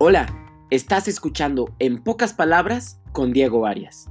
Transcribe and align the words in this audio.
Hola, 0.00 0.28
estás 0.70 1.08
escuchando 1.08 1.74
En 1.80 2.04
pocas 2.04 2.32
palabras 2.32 3.00
con 3.10 3.32
Diego 3.32 3.66
Arias. 3.66 4.08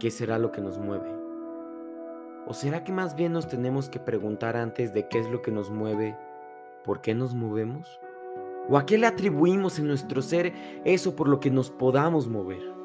¿Qué 0.00 0.10
será 0.10 0.38
lo 0.38 0.52
que 0.52 0.62
nos 0.62 0.78
mueve? 0.78 1.14
¿O 2.46 2.54
será 2.54 2.82
que 2.82 2.92
más 2.92 3.14
bien 3.14 3.34
nos 3.34 3.46
tenemos 3.46 3.90
que 3.90 4.00
preguntar 4.00 4.56
antes 4.56 4.94
de 4.94 5.06
qué 5.06 5.18
es 5.18 5.28
lo 5.28 5.42
que 5.42 5.50
nos 5.50 5.68
mueve, 5.68 6.16
por 6.82 7.02
qué 7.02 7.14
nos 7.14 7.34
movemos? 7.34 8.00
¿O 8.70 8.78
a 8.78 8.86
qué 8.86 8.96
le 8.96 9.06
atribuimos 9.06 9.78
en 9.78 9.86
nuestro 9.86 10.22
ser 10.22 10.54
eso 10.86 11.14
por 11.14 11.28
lo 11.28 11.40
que 11.40 11.50
nos 11.50 11.70
podamos 11.70 12.26
mover? 12.26 12.81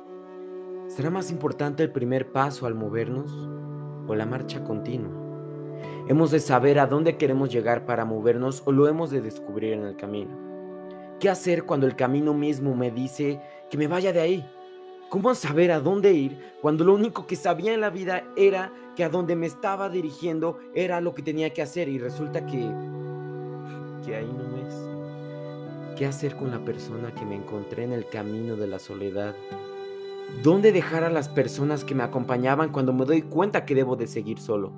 ¿Será 0.87 1.09
más 1.09 1.31
importante 1.31 1.83
el 1.83 1.91
primer 1.91 2.31
paso 2.31 2.65
al 2.65 2.73
movernos 2.73 3.31
o 4.07 4.15
la 4.15 4.25
marcha 4.25 4.63
continua? 4.63 5.11
¿Hemos 6.07 6.31
de 6.31 6.39
saber 6.39 6.79
a 6.79 6.87
dónde 6.87 7.17
queremos 7.17 7.51
llegar 7.51 7.85
para 7.85 8.05
movernos 8.05 8.63
o 8.65 8.71
lo 8.71 8.87
hemos 8.87 9.11
de 9.11 9.21
descubrir 9.21 9.73
en 9.73 9.83
el 9.83 9.97
camino? 9.97 10.31
¿Qué 11.19 11.29
hacer 11.29 11.65
cuando 11.65 11.87
el 11.87 11.97
camino 11.97 12.33
mismo 12.33 12.73
me 12.73 12.89
dice 12.89 13.41
que 13.69 13.77
me 13.77 13.87
vaya 13.87 14.13
de 14.13 14.21
ahí? 14.21 14.49
¿Cómo 15.09 15.35
saber 15.35 15.73
a 15.73 15.81
dónde 15.81 16.13
ir 16.13 16.39
cuando 16.61 16.85
lo 16.85 16.93
único 16.93 17.27
que 17.27 17.35
sabía 17.35 17.73
en 17.73 17.81
la 17.81 17.89
vida 17.89 18.23
era 18.37 18.71
que 18.95 19.03
a 19.03 19.09
dónde 19.09 19.35
me 19.35 19.45
estaba 19.45 19.89
dirigiendo 19.89 20.57
era 20.73 21.01
lo 21.01 21.13
que 21.13 21.21
tenía 21.21 21.49
que 21.49 21.61
hacer 21.61 21.89
y 21.89 21.99
resulta 21.99 22.45
que 22.45 22.71
que 24.05 24.15
ahí 24.15 24.31
no 24.31 24.57
es? 24.65 25.97
¿Qué 25.97 26.05
hacer 26.05 26.37
con 26.37 26.49
la 26.49 26.63
persona 26.63 27.13
que 27.13 27.25
me 27.25 27.35
encontré 27.35 27.83
en 27.83 27.91
el 27.91 28.07
camino 28.07 28.55
de 28.55 28.67
la 28.67 28.79
soledad? 28.79 29.35
¿Dónde 30.43 30.71
dejar 30.71 31.03
a 31.03 31.09
las 31.09 31.29
personas 31.29 31.83
que 31.83 31.95
me 31.95 32.03
acompañaban 32.03 32.71
cuando 32.71 32.93
me 32.93 33.05
doy 33.05 33.21
cuenta 33.21 33.65
que 33.65 33.75
debo 33.75 33.95
de 33.95 34.07
seguir 34.07 34.39
solo? 34.39 34.71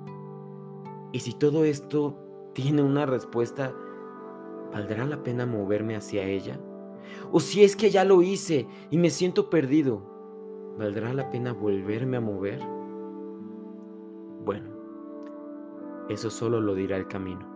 Y 1.12 1.20
si 1.20 1.34
todo 1.34 1.64
esto 1.64 2.16
tiene 2.54 2.82
una 2.82 3.04
respuesta, 3.04 3.74
¿valdrá 4.72 5.04
la 5.06 5.22
pena 5.22 5.46
moverme 5.46 5.96
hacia 5.96 6.24
ella? 6.24 6.60
O 7.32 7.40
si 7.40 7.64
es 7.64 7.74
que 7.74 7.90
ya 7.90 8.04
lo 8.04 8.22
hice 8.22 8.68
y 8.90 8.98
me 8.98 9.10
siento 9.10 9.50
perdido, 9.50 10.02
¿valdrá 10.78 11.12
la 11.12 11.30
pena 11.30 11.52
volverme 11.52 12.16
a 12.16 12.20
mover? 12.20 12.60
Bueno, 14.44 14.70
eso 16.08 16.30
solo 16.30 16.60
lo 16.60 16.74
dirá 16.74 16.96
el 16.96 17.08
camino. 17.08 17.49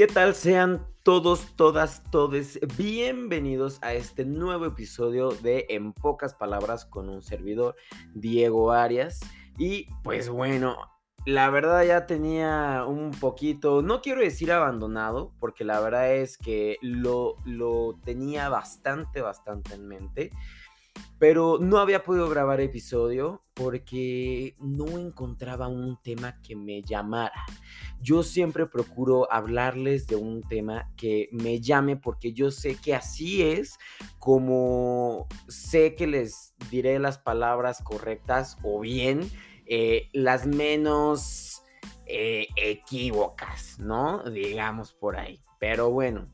¿Qué 0.00 0.06
tal? 0.06 0.34
Sean 0.34 0.86
todos, 1.04 1.54
todas, 1.56 2.02
todes 2.10 2.58
bienvenidos 2.78 3.78
a 3.82 3.92
este 3.92 4.24
nuevo 4.24 4.64
episodio 4.64 5.28
de 5.28 5.66
En 5.68 5.92
pocas 5.92 6.32
palabras 6.32 6.86
con 6.86 7.10
un 7.10 7.20
servidor, 7.20 7.76
Diego 8.14 8.72
Arias. 8.72 9.20
Y 9.58 9.88
pues 10.02 10.30
bueno, 10.30 10.78
la 11.26 11.50
verdad 11.50 11.84
ya 11.84 12.06
tenía 12.06 12.86
un 12.88 13.10
poquito, 13.10 13.82
no 13.82 14.00
quiero 14.00 14.22
decir 14.22 14.50
abandonado, 14.52 15.34
porque 15.38 15.64
la 15.64 15.78
verdad 15.80 16.14
es 16.14 16.38
que 16.38 16.78
lo, 16.80 17.36
lo 17.44 17.98
tenía 18.02 18.48
bastante, 18.48 19.20
bastante 19.20 19.74
en 19.74 19.86
mente. 19.86 20.30
Pero 21.18 21.58
no 21.60 21.78
había 21.78 22.02
podido 22.02 22.28
grabar 22.30 22.60
episodio 22.60 23.42
porque 23.54 24.56
no 24.58 24.98
encontraba 24.98 25.68
un 25.68 25.98
tema 26.02 26.40
que 26.40 26.56
me 26.56 26.82
llamara. 26.82 27.44
Yo 28.00 28.22
siempre 28.22 28.66
procuro 28.66 29.30
hablarles 29.30 30.06
de 30.06 30.16
un 30.16 30.42
tema 30.42 30.90
que 30.96 31.28
me 31.32 31.60
llame 31.60 31.96
porque 31.96 32.32
yo 32.32 32.50
sé 32.50 32.76
que 32.76 32.94
así 32.94 33.42
es 33.42 33.78
como 34.18 35.28
sé 35.48 35.94
que 35.94 36.06
les 36.06 36.54
diré 36.70 36.98
las 36.98 37.18
palabras 37.18 37.82
correctas 37.82 38.56
o 38.62 38.80
bien 38.80 39.30
eh, 39.66 40.08
las 40.12 40.46
menos 40.46 41.62
eh, 42.06 42.48
equívocas, 42.56 43.78
¿no? 43.78 44.24
Digamos 44.24 44.92
por 44.94 45.16
ahí. 45.16 45.40
Pero 45.60 45.90
bueno, 45.90 46.26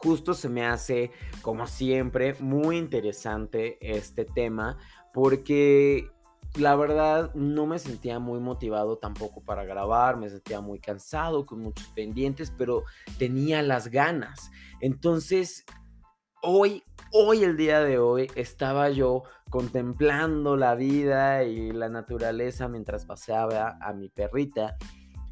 justo 0.00 0.34
se 0.34 0.48
me 0.48 0.64
hace, 0.64 1.10
como 1.42 1.66
siempre, 1.66 2.34
muy 2.40 2.78
interesante 2.78 3.78
este 3.80 4.24
tema 4.24 4.78
porque 5.12 6.10
la 6.56 6.76
verdad 6.76 7.34
no 7.34 7.66
me 7.66 7.78
sentía 7.78 8.18
muy 8.18 8.40
motivado 8.40 8.98
tampoco 8.98 9.42
para 9.42 9.64
grabar, 9.64 10.16
me 10.16 10.30
sentía 10.30 10.60
muy 10.60 10.78
cansado, 10.78 11.46
con 11.46 11.60
muchos 11.60 11.86
pendientes, 11.88 12.52
pero 12.56 12.84
tenía 13.18 13.62
las 13.62 13.88
ganas. 13.88 14.50
Entonces, 14.80 15.64
hoy, 16.42 16.82
hoy, 17.12 17.44
el 17.44 17.56
día 17.56 17.80
de 17.80 17.98
hoy, 17.98 18.30
estaba 18.34 18.90
yo 18.90 19.24
contemplando 19.50 20.56
la 20.56 20.74
vida 20.74 21.44
y 21.44 21.72
la 21.72 21.88
naturaleza 21.88 22.68
mientras 22.68 23.04
paseaba 23.04 23.78
a 23.80 23.92
mi 23.92 24.08
perrita 24.08 24.76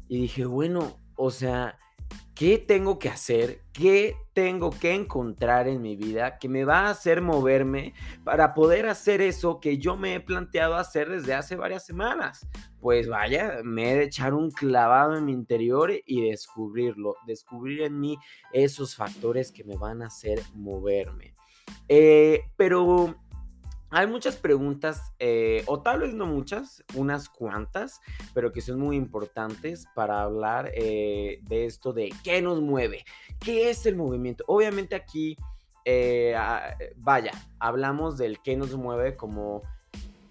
y 0.07 0.21
dije, 0.21 0.45
bueno, 0.45 0.97
o 1.15 1.31
sea, 1.31 1.77
¿Qué 2.37 2.59
tengo 2.59 2.99
que 2.99 3.09
hacer? 3.09 3.63
¿Qué 3.73 4.15
tengo 4.33 4.69
que 4.69 4.93
encontrar 4.93 5.67
en 5.67 5.81
mi 5.81 5.95
vida 5.95 6.37
que 6.37 6.47
me 6.47 6.65
va 6.65 6.81
a 6.81 6.91
hacer 6.91 7.19
moverme 7.19 7.95
para 8.23 8.53
poder 8.53 8.85
hacer 8.85 9.21
eso 9.21 9.59
que 9.59 9.79
yo 9.79 9.97
me 9.97 10.13
he 10.13 10.19
planteado 10.19 10.75
hacer 10.75 11.09
desde 11.09 11.33
hace 11.33 11.55
varias 11.55 11.83
semanas? 11.83 12.47
Pues 12.79 13.07
vaya, 13.07 13.61
me 13.63 13.91
he 13.91 13.95
de 13.95 14.03
echar 14.03 14.35
un 14.35 14.51
clavado 14.51 15.17
en 15.17 15.25
mi 15.25 15.31
interior 15.31 15.91
y 16.05 16.29
descubrirlo, 16.29 17.15
descubrir 17.25 17.81
en 17.81 17.99
mí 17.99 18.19
esos 18.53 18.95
factores 18.95 19.51
que 19.51 19.63
me 19.63 19.75
van 19.75 20.03
a 20.03 20.07
hacer 20.07 20.39
moverme. 20.53 21.33
Eh, 21.89 22.43
pero 22.55 23.15
hay 23.89 24.07
muchas 24.07 24.35
preguntas, 24.35 25.13
eh, 25.19 25.63
o 25.65 25.81
tal 25.81 26.01
vez 26.01 26.13
no 26.13 26.25
muchas, 26.25 26.83
unas 26.95 27.29
cuantas, 27.29 28.01
pero 28.33 28.51
que 28.51 28.61
son 28.61 28.79
muy 28.79 28.97
importantes 28.97 29.87
para 29.95 30.21
hablar 30.21 30.71
eh, 30.73 31.39
de 31.43 31.65
esto 31.65 31.93
de 31.93 32.13
qué 32.23 32.41
nos 32.41 32.61
mueve, 32.61 33.05
qué 33.39 33.69
es 33.69 33.85
el 33.85 33.95
movimiento. 33.95 34.43
Obviamente 34.47 34.95
aquí, 34.95 35.37
eh, 35.85 36.35
ah, 36.35 36.75
vaya, 36.97 37.31
hablamos 37.59 38.17
del 38.17 38.41
qué 38.41 38.57
nos 38.57 38.75
mueve 38.75 39.15
como 39.15 39.61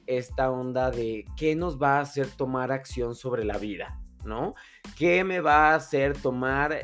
esta 0.06 0.50
onda 0.50 0.90
de 0.90 1.24
qué 1.36 1.56
nos 1.56 1.80
va 1.80 1.98
a 1.98 2.02
hacer 2.02 2.28
tomar 2.28 2.72
acción 2.72 3.14
sobre 3.14 3.44
la 3.44 3.56
vida, 3.56 3.98
¿no? 4.24 4.54
¿Qué 4.98 5.24
me 5.24 5.40
va 5.40 5.70
a 5.70 5.76
hacer 5.76 6.16
tomar 6.20 6.78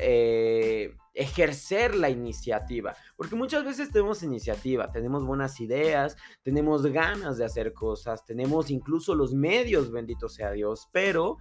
ejercer 1.13 1.95
la 1.95 2.09
iniciativa, 2.09 2.95
porque 3.15 3.35
muchas 3.35 3.63
veces 3.63 3.91
tenemos 3.91 4.23
iniciativa, 4.23 4.91
tenemos 4.91 5.25
buenas 5.25 5.59
ideas, 5.59 6.17
tenemos 6.41 6.85
ganas 6.87 7.37
de 7.37 7.45
hacer 7.45 7.73
cosas, 7.73 8.25
tenemos 8.25 8.71
incluso 8.71 9.13
los 9.15 9.33
medios, 9.33 9.91
bendito 9.91 10.27
sea 10.29 10.51
Dios, 10.51 10.89
pero 10.91 11.37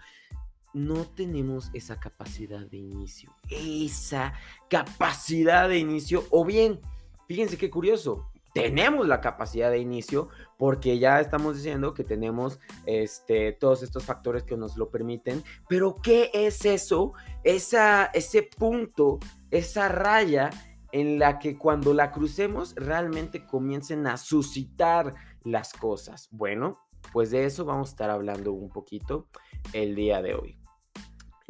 no 0.74 1.04
tenemos 1.04 1.70
esa 1.74 1.98
capacidad 2.00 2.66
de 2.66 2.78
inicio, 2.78 3.30
esa 3.50 4.34
capacidad 4.68 5.68
de 5.68 5.78
inicio, 5.78 6.24
o 6.30 6.44
bien, 6.44 6.80
fíjense 7.26 7.58
qué 7.58 7.70
curioso, 7.70 8.31
tenemos 8.52 9.06
la 9.06 9.20
capacidad 9.20 9.70
de 9.70 9.78
inicio 9.78 10.28
porque 10.58 10.98
ya 10.98 11.20
estamos 11.20 11.56
diciendo 11.56 11.94
que 11.94 12.04
tenemos 12.04 12.60
este, 12.86 13.52
todos 13.52 13.82
estos 13.82 14.04
factores 14.04 14.42
que 14.42 14.56
nos 14.56 14.76
lo 14.76 14.90
permiten, 14.90 15.42
pero 15.68 15.96
¿qué 16.02 16.30
es 16.34 16.64
eso? 16.64 17.12
Esa, 17.44 18.06
ese 18.06 18.42
punto, 18.42 19.18
esa 19.50 19.88
raya 19.88 20.50
en 20.92 21.18
la 21.18 21.38
que 21.38 21.56
cuando 21.56 21.94
la 21.94 22.10
crucemos 22.10 22.74
realmente 22.76 23.46
comiencen 23.46 24.06
a 24.06 24.18
suscitar 24.18 25.14
las 25.42 25.72
cosas. 25.72 26.28
Bueno, 26.30 26.78
pues 27.12 27.30
de 27.30 27.46
eso 27.46 27.64
vamos 27.64 27.88
a 27.88 27.92
estar 27.92 28.10
hablando 28.10 28.52
un 28.52 28.68
poquito 28.68 29.26
el 29.72 29.94
día 29.94 30.20
de 30.20 30.34
hoy 30.34 30.61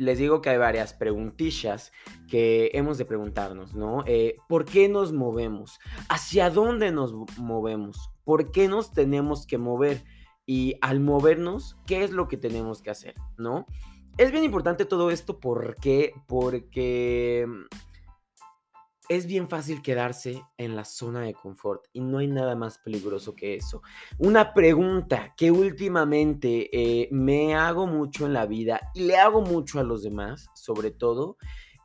les 0.03 0.19
digo 0.19 0.43
que 0.43 0.51
hay 0.51 0.59
varias 0.59 0.93
preguntillas 0.93 1.93
que 2.29 2.71
hemos 2.75 2.99
de 2.99 3.05
preguntarnos, 3.05 3.75
¿no? 3.75 4.05
Eh, 4.07 4.37
¿Por 4.49 4.65
qué 4.65 4.89
nos 4.89 5.13
movemos? 5.13 5.79
¿Hacia 6.09 6.51
dónde 6.51 6.93
nos 6.93 7.13
movemos? 7.39 8.11
¿Por 8.25 8.51
qué 8.51 8.69
nos 8.69 8.93
tenemos 8.93 9.47
que 9.47 9.59
mover? 9.59 10.05
Y 10.45 10.75
al 10.81 11.01
movernos, 11.01 11.77
¿qué 11.87 12.03
es 12.03 12.11
lo 12.11 12.29
que 12.29 12.37
tenemos 12.37 12.83
que 12.83 12.91
hacer, 12.91 13.15
¿no? 13.37 13.67
Es 14.19 14.33
bien 14.33 14.45
importante 14.45 14.85
todo 14.85 15.11
esto 15.11 15.41
porque, 15.41 16.13
porque 16.27 17.47
es 19.17 19.27
bien 19.27 19.47
fácil 19.47 19.83
quedarse 19.83 20.43
en 20.57 20.75
la 20.75 20.87
zona 20.87 21.21
de 21.21 21.35
confort 21.35 21.85
y 21.93 22.01
no 22.01 22.19
hay 22.19 22.29
nada 22.29 22.57
más 22.57 22.79
peligroso 22.79 23.35
que 23.35 23.55
eso. 23.55 23.83
Una 24.19 24.55
pregunta 24.55 25.35
que 25.37 25.51
últimamente 25.51 26.71
eh, 26.73 27.09
me 27.11 27.55
hago 27.55 27.87
mucho 27.87 28.25
en 28.25 28.33
la 28.33 28.47
vida 28.47 28.81
y 28.95 29.05
le 29.05 29.19
hago 29.19 29.43
mucho 29.43 29.81
a 29.81 29.83
los 29.85 30.03
demás, 30.03 30.49
sobre 30.55 30.91
todo, 30.93 31.37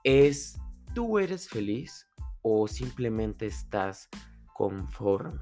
es, 0.06 0.58
¿tú 0.96 1.20
eres 1.20 1.50
feliz 1.50 2.08
o 2.42 2.66
simplemente 2.70 3.46
estás 3.46 4.08
conforme? 4.54 5.42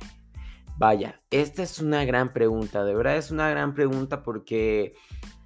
Vaya, 0.78 1.22
esta 1.30 1.62
es 1.62 1.80
una 1.80 2.04
gran 2.04 2.34
pregunta, 2.34 2.84
de 2.84 2.96
verdad 2.96 3.18
es 3.18 3.30
una 3.30 3.48
gran 3.52 3.76
pregunta 3.76 4.24
porque 4.24 4.94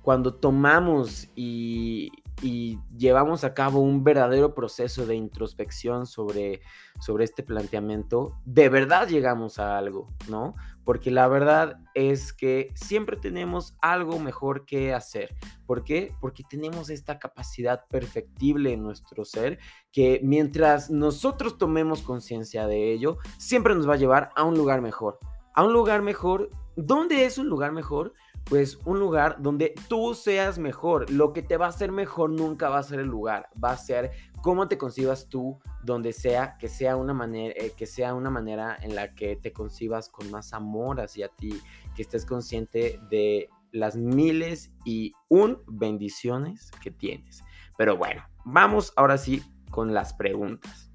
cuando 0.02 0.36
tomamos 0.36 1.28
y, 1.36 2.12
y 2.42 2.80
llevamos 2.98 3.44
a 3.44 3.54
cabo 3.54 3.80
un 3.80 4.04
verdadero 4.04 4.54
proceso 4.54 5.06
de 5.06 5.16
introspección 5.16 6.06
sobre, 6.06 6.62
sobre 7.00 7.26
este 7.26 7.44
planteamiento, 7.44 8.40
de 8.46 8.70
verdad 8.70 9.08
llegamos 9.08 9.60
a 9.60 9.78
algo, 9.78 10.08
¿no? 10.30 10.56
Porque 10.84 11.12
la 11.12 11.28
verdad 11.28 11.80
es 11.94 12.34
que 12.34 12.72
siempre 12.74 13.18
tenemos 13.18 13.76
algo 13.82 14.20
mejor 14.20 14.66
que 14.66 14.94
hacer. 14.94 15.36
¿Por 15.66 15.84
qué? 15.84 16.16
Porque 16.20 16.44
tenemos 16.50 16.90
esta 16.90 17.20
capacidad 17.20 17.86
perfectible 17.88 18.74
en 18.74 18.84
nuestro 18.84 19.26
ser 19.26 19.60
que 19.92 20.20
mientras 20.24 20.90
nosotros 20.90 21.58
tomemos 21.58 22.02
conciencia 22.02 22.66
de 22.66 22.92
ello, 22.92 23.18
siempre 23.38 23.76
nos 23.76 23.88
va 23.88 23.94
a 23.94 23.98
llevar 23.98 24.32
a 24.36 24.44
un 24.44 24.58
lugar 24.58 24.82
mejor. 24.82 25.20
A 25.54 25.64
un 25.64 25.74
lugar 25.74 26.02
mejor. 26.02 26.50
¿Dónde 26.76 27.26
es 27.26 27.38
un 27.38 27.50
lugar 27.50 27.72
mejor? 27.72 28.14
Pues 28.50 28.80
un 28.84 29.00
lugar 29.00 29.38
donde 29.40 29.76
tú 29.88 30.16
seas 30.16 30.58
mejor. 30.58 31.10
Lo 31.12 31.34
que 31.34 31.44
te 31.44 31.56
va 31.56 31.68
a 31.68 31.70
hacer 31.70 31.92
mejor 31.92 32.32
nunca 32.32 32.68
va 32.70 32.80
a 32.80 32.84
ser 32.84 33.00
el 33.00 33.08
lugar, 33.08 33.48
va 33.64 33.72
a 33.72 33.78
ser 33.78 34.12
cómo 34.42 34.68
te 34.68 34.78
concibas 34.78 35.30
tú 35.30 35.60
donde 35.84 36.14
sea, 36.14 36.58
que 36.58 36.68
sea 36.68 36.96
una 36.96 37.14
manera, 37.14 37.54
eh, 37.56 37.74
que 37.78 37.86
sea 37.86 38.16
una 38.16 38.32
manera 38.32 38.76
en 38.82 38.96
la 38.96 39.14
que 39.14 39.36
te 39.36 39.54
concibas 39.54 40.10
con 40.10 40.32
más 40.32 40.54
amor 40.54 41.00
hacia 41.00 41.30
ti, 41.30 41.62
que 41.96 42.02
estés 42.02 42.26
consciente 42.26 43.00
de 43.12 43.50
las 43.72 43.96
miles 43.96 44.74
y 44.84 45.14
un 45.28 45.62
bendiciones 45.68 46.72
que 46.82 46.90
tienes. 46.90 47.44
Pero 47.78 47.98
bueno, 47.98 48.24
vamos 48.46 48.94
ahora 48.96 49.20
sí 49.20 49.44
con 49.70 49.94
las 49.94 50.14
preguntas. 50.14 50.92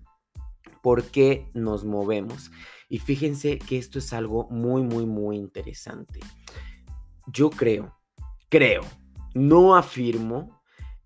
¿Por 0.83 1.05
qué 1.05 1.49
nos 1.55 1.85
movemos? 1.85 2.51
Y 2.89 2.99
fíjense 2.99 3.59
que 3.59 3.79
esto 3.79 4.01
es 4.01 4.13
algo 4.13 4.49
muy, 4.51 4.83
muy, 4.83 5.07
muy 5.07 5.37
interesante 5.37 6.21
yo 7.27 7.51
creo, 7.51 7.97
creo, 8.49 8.83
no 9.35 9.77
afirmo 9.77 10.61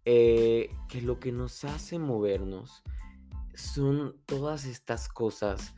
eh, 0.04 0.70
que 0.88 1.02
lo 1.02 1.18
que 1.18 1.32
nos 1.32 1.64
hace 1.64 1.98
movernos 1.98 2.82
son 3.54 4.16
todas 4.26 4.64
estas 4.64 5.08
cosas 5.08 5.74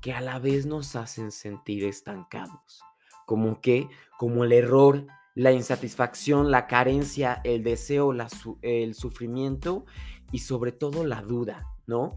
que 0.00 0.12
a 0.12 0.20
la 0.20 0.38
vez 0.38 0.66
nos 0.66 0.96
hacen 0.96 1.32
sentir 1.32 1.84
estancados. 1.84 2.82
Como 3.26 3.60
que, 3.60 3.88
como 4.16 4.44
el 4.44 4.52
error, 4.52 5.06
la 5.34 5.52
insatisfacción, 5.52 6.50
la 6.50 6.66
carencia, 6.66 7.40
el 7.44 7.62
deseo, 7.62 8.12
el 8.62 8.94
sufrimiento 8.94 9.84
y 10.32 10.40
sobre 10.40 10.72
todo 10.72 11.04
la 11.04 11.22
duda, 11.22 11.66
¿no? 11.86 12.16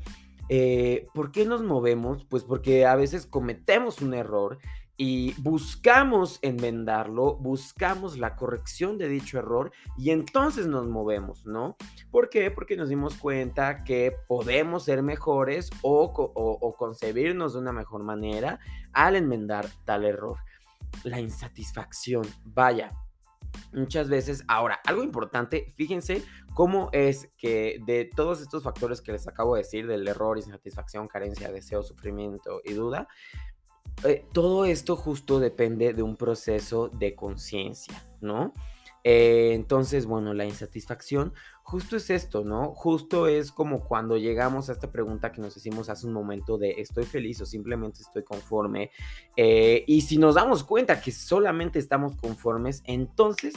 Eh, 0.50 1.08
¿Por 1.14 1.32
qué 1.32 1.46
nos 1.46 1.64
movemos? 1.64 2.26
Pues 2.26 2.44
porque 2.44 2.86
a 2.86 2.96
veces 2.96 3.26
cometemos 3.26 4.02
un 4.02 4.14
error 4.14 4.58
y 4.98 5.34
buscamos 5.42 6.40
enmendarlo, 6.42 7.36
buscamos 7.36 8.18
la 8.18 8.36
corrección 8.36 8.98
de 8.98 9.08
dicho 9.08 9.40
error 9.40 9.72
y 9.98 10.12
entonces 10.12 10.68
nos 10.68 10.88
movemos, 10.88 11.46
¿no? 11.46 11.78
¿Por 12.12 12.30
qué? 12.30 12.52
Porque 12.52 12.78
nos 12.78 12.90
dimos 12.90 13.16
cuenta 13.16 13.84
que 13.84 14.16
podemos 14.28 14.86
ser 14.86 15.02
mejores 15.02 15.70
o, 15.82 16.76
concebirnos 16.78 17.54
de 17.54 17.60
una 17.60 17.72
mejor 17.72 18.04
manera 18.04 18.60
al 18.94 19.16
enmendar 19.16 19.68
tal 19.86 20.06
error. 20.06 20.38
La 21.04 21.20
insatisfacción, 21.20 22.28
vaya, 22.44 22.92
muchas 23.74 24.10
veces. 24.10 24.44
Ahora, 24.48 24.82
algo 24.86 25.04
importante, 25.04 25.68
fíjense 25.76 26.24
cómo 26.54 26.90
es 26.92 27.30
que 27.38 27.80
de 27.86 28.06
todos 28.06 28.42
estos 28.42 28.64
factores 28.64 29.02
que 29.02 29.14
les 29.14 29.28
acabo 29.28 29.56
de 29.56 29.64
decir, 29.64 29.88
del 29.88 30.08
error, 30.08 30.38
insatisfacción, 30.38 31.08
carencia, 31.08 31.52
deseo, 31.52 31.82
sufrimiento 31.82 32.62
y 32.64 32.74
duda, 32.74 33.08
eh, 34.04 34.26
todo 34.34 34.66
esto 34.66 34.96
justo 34.96 35.40
depende 35.40 35.94
de 35.94 36.02
un 36.02 36.16
proceso 36.16 36.90
de 36.90 37.16
conciencia, 37.16 38.04
¿no? 38.20 38.54
Eh, 39.04 39.54
entonces, 39.54 40.06
bueno, 40.06 40.34
la 40.34 40.46
insatisfacción 40.46 41.34
justo 41.64 41.96
es 41.96 42.10
esto, 42.10 42.44
¿no? 42.44 42.74
Justo 42.76 43.28
es 43.28 43.52
como 43.52 43.84
cuando 43.84 44.18
llegamos 44.18 44.70
a 44.70 44.74
esta 44.74 44.92
pregunta 44.92 45.32
que 45.32 45.42
nos 45.42 45.56
hicimos 45.58 45.90
hace 45.90 46.06
un 46.06 46.14
momento 46.14 46.58
de 46.58 46.72
estoy 46.78 47.06
feliz 47.06 47.42
o 47.42 47.46
simplemente 47.46 48.02
estoy 48.02 48.24
conforme. 48.24 48.92
Eh, 49.38 49.84
y 49.88 50.02
si 50.02 50.18
nos 50.18 50.36
damos 50.36 50.64
cuenta 50.64 51.02
que 51.02 51.12
solamente 51.12 51.80
estamos 51.80 52.16
conformes, 52.16 52.84
entonces 52.86 53.54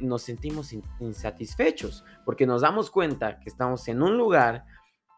nos 0.00 0.22
sentimos 0.22 0.72
insatisfechos, 1.00 2.04
porque 2.24 2.46
nos 2.46 2.62
damos 2.62 2.88
cuenta 2.88 3.40
que 3.40 3.48
estamos 3.48 3.88
en 3.88 4.00
un 4.00 4.16
lugar 4.16 4.64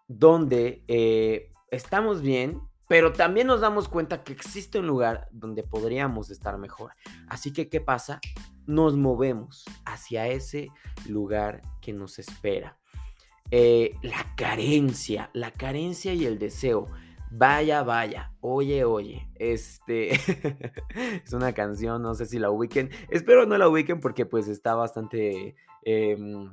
donde 0.07 1.51
estamos 1.71 2.23
bien, 2.23 2.59
pero 2.89 3.13
también 3.13 3.47
nos 3.47 3.61
damos 3.61 3.87
cuenta 3.87 4.25
que 4.25 4.33
existe 4.33 4.79
un 4.79 4.87
lugar 4.87 5.29
donde 5.31 5.63
podríamos 5.63 6.31
estar 6.31 6.57
mejor. 6.59 6.93
Así 7.29 7.53
que, 7.53 7.69
¿qué 7.69 7.81
pasa? 7.81 8.19
Nos 8.67 8.97
movemos 8.97 9.65
hacia 9.85 10.27
ese 10.27 10.69
lugar 11.07 11.61
que 11.83 11.93
nos 11.93 12.19
espera. 12.19 12.79
Eh, 13.51 13.95
la 14.03 14.35
carencia, 14.37 15.31
la 15.35 15.53
carencia 15.53 16.15
y 16.15 16.25
el 16.25 16.39
deseo. 16.39 16.87
Vaya, 17.31 17.83
vaya, 17.83 18.33
oye, 18.41 18.85
oye, 18.85 19.29
este 19.35 20.15
es 21.25 21.33
una 21.35 21.53
canción, 21.53 22.01
no 22.01 22.15
sé 22.15 22.25
si 22.25 22.39
la 22.39 22.51
ubiquen, 22.51 22.89
espero 23.11 23.45
no 23.45 23.59
la 23.59 23.69
ubiquen 23.69 24.01
porque 24.01 24.25
pues 24.25 24.49
está 24.49 24.75
bastante 24.75 25.55
em, 25.83 26.51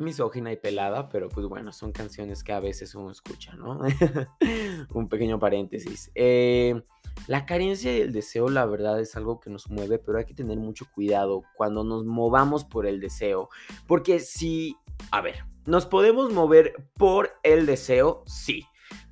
misógina 0.00 0.52
y 0.52 0.56
pelada, 0.56 1.08
pero 1.08 1.28
pues 1.28 1.46
bueno, 1.46 1.72
son 1.72 1.92
canciones 1.92 2.42
que 2.42 2.52
a 2.52 2.60
veces 2.60 2.94
uno 2.94 3.10
escucha, 3.10 3.54
¿no? 3.54 3.80
Un 4.94 5.08
pequeño 5.08 5.38
paréntesis. 5.38 6.10
Eh, 6.14 6.82
la 7.26 7.46
carencia 7.46 7.96
y 7.96 8.00
el 8.00 8.12
deseo, 8.12 8.48
la 8.48 8.66
verdad, 8.66 9.00
es 9.00 9.14
algo 9.16 9.40
que 9.40 9.50
nos 9.50 9.68
mueve, 9.70 9.98
pero 9.98 10.18
hay 10.18 10.24
que 10.24 10.34
tener 10.34 10.58
mucho 10.58 10.86
cuidado 10.92 11.42
cuando 11.56 11.84
nos 11.84 12.04
movamos 12.04 12.64
por 12.64 12.86
el 12.86 13.00
deseo, 13.00 13.48
porque 13.86 14.20
si, 14.20 14.76
a 15.10 15.20
ver, 15.20 15.44
nos 15.66 15.86
podemos 15.86 16.32
mover 16.32 16.74
por 16.96 17.32
el 17.42 17.66
deseo, 17.66 18.22
sí, 18.26 18.66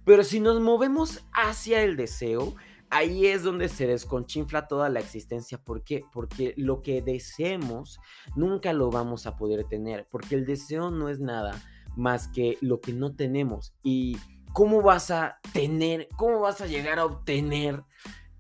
pero 0.05 0.25
si 0.25 0.41
nos 0.41 0.61
movemos 0.61 1.25
hacia 1.33 1.83
el 1.83 1.97
deseo, 1.97 2.57
ahí 2.91 3.27
es 3.27 3.43
donde 3.43 3.69
se 3.69 3.87
desconchinfla 3.87 4.69
toda 4.69 4.89
la 4.89 5.01
existencia. 5.01 5.59
¿Por 5.59 5.83
qué? 5.83 6.05
Porque 6.13 6.55
lo 6.57 6.83
que 6.83 7.03
deseemos 7.03 8.01
nunca 8.37 8.73
lo 8.73 8.91
vamos 8.91 9.27
a 9.27 9.37
poder 9.37 9.65
tener, 9.65 10.07
porque 10.11 10.35
el 10.35 10.47
deseo 10.47 10.91
no 10.91 11.09
es 11.09 11.21
nada 11.21 11.63
más 11.97 12.29
que 12.29 12.59
lo 12.61 12.81
que 12.81 12.93
no 12.93 13.15
tenemos. 13.15 13.75
¿Y 13.83 14.17
cómo 14.53 14.83
vas 14.83 15.11
a 15.11 15.39
tener, 15.53 16.09
cómo 16.17 16.41
vas 16.41 16.61
a 16.61 16.67
llegar 16.67 16.99
a 16.99 17.05
obtener 17.05 17.85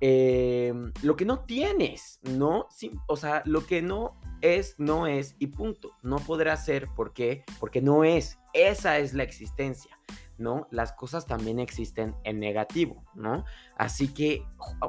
em, 0.00 0.92
lo 1.02 1.16
que 1.16 1.24
no 1.24 1.40
tienes? 1.40 2.20
¿No? 2.22 2.68
o 3.06 3.16
sea, 3.16 3.42
lo 3.44 3.66
que 3.66 3.82
no 3.82 4.18
es, 4.40 4.76
no 4.78 5.06
es 5.06 5.36
y 5.38 5.48
punto. 5.48 5.90
No 6.02 6.18
podrá 6.18 6.56
ser. 6.56 6.88
¿Por 6.94 7.12
qué? 7.12 7.44
Porque 7.58 7.82
no 7.82 8.04
es. 8.04 8.38
Esa 8.52 8.98
es 8.98 9.14
la 9.14 9.24
existencia. 9.24 9.98
¿No? 10.38 10.68
Las 10.70 10.92
cosas 10.92 11.26
también 11.26 11.58
existen 11.58 12.14
en 12.24 12.40
negativo, 12.40 13.04
¿no? 13.14 13.44
Así 13.76 14.08
que 14.14 14.44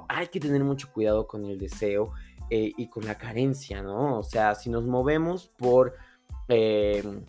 hay 0.08 0.28
que 0.28 0.40
tener 0.40 0.64
mucho 0.64 0.92
cuidado 0.92 1.28
con 1.28 1.46
el 1.46 1.58
deseo 1.58 2.14
eh, 2.50 2.72
y 2.78 2.88
con 2.88 3.06
la 3.06 3.18
carencia, 3.18 3.82
¿no? 3.82 4.20
O 4.20 4.24
sea, 4.24 4.56
si 4.56 4.70
nos 4.70 4.86
movemos 4.86 5.48
por 5.48 5.96
em, 6.48 7.26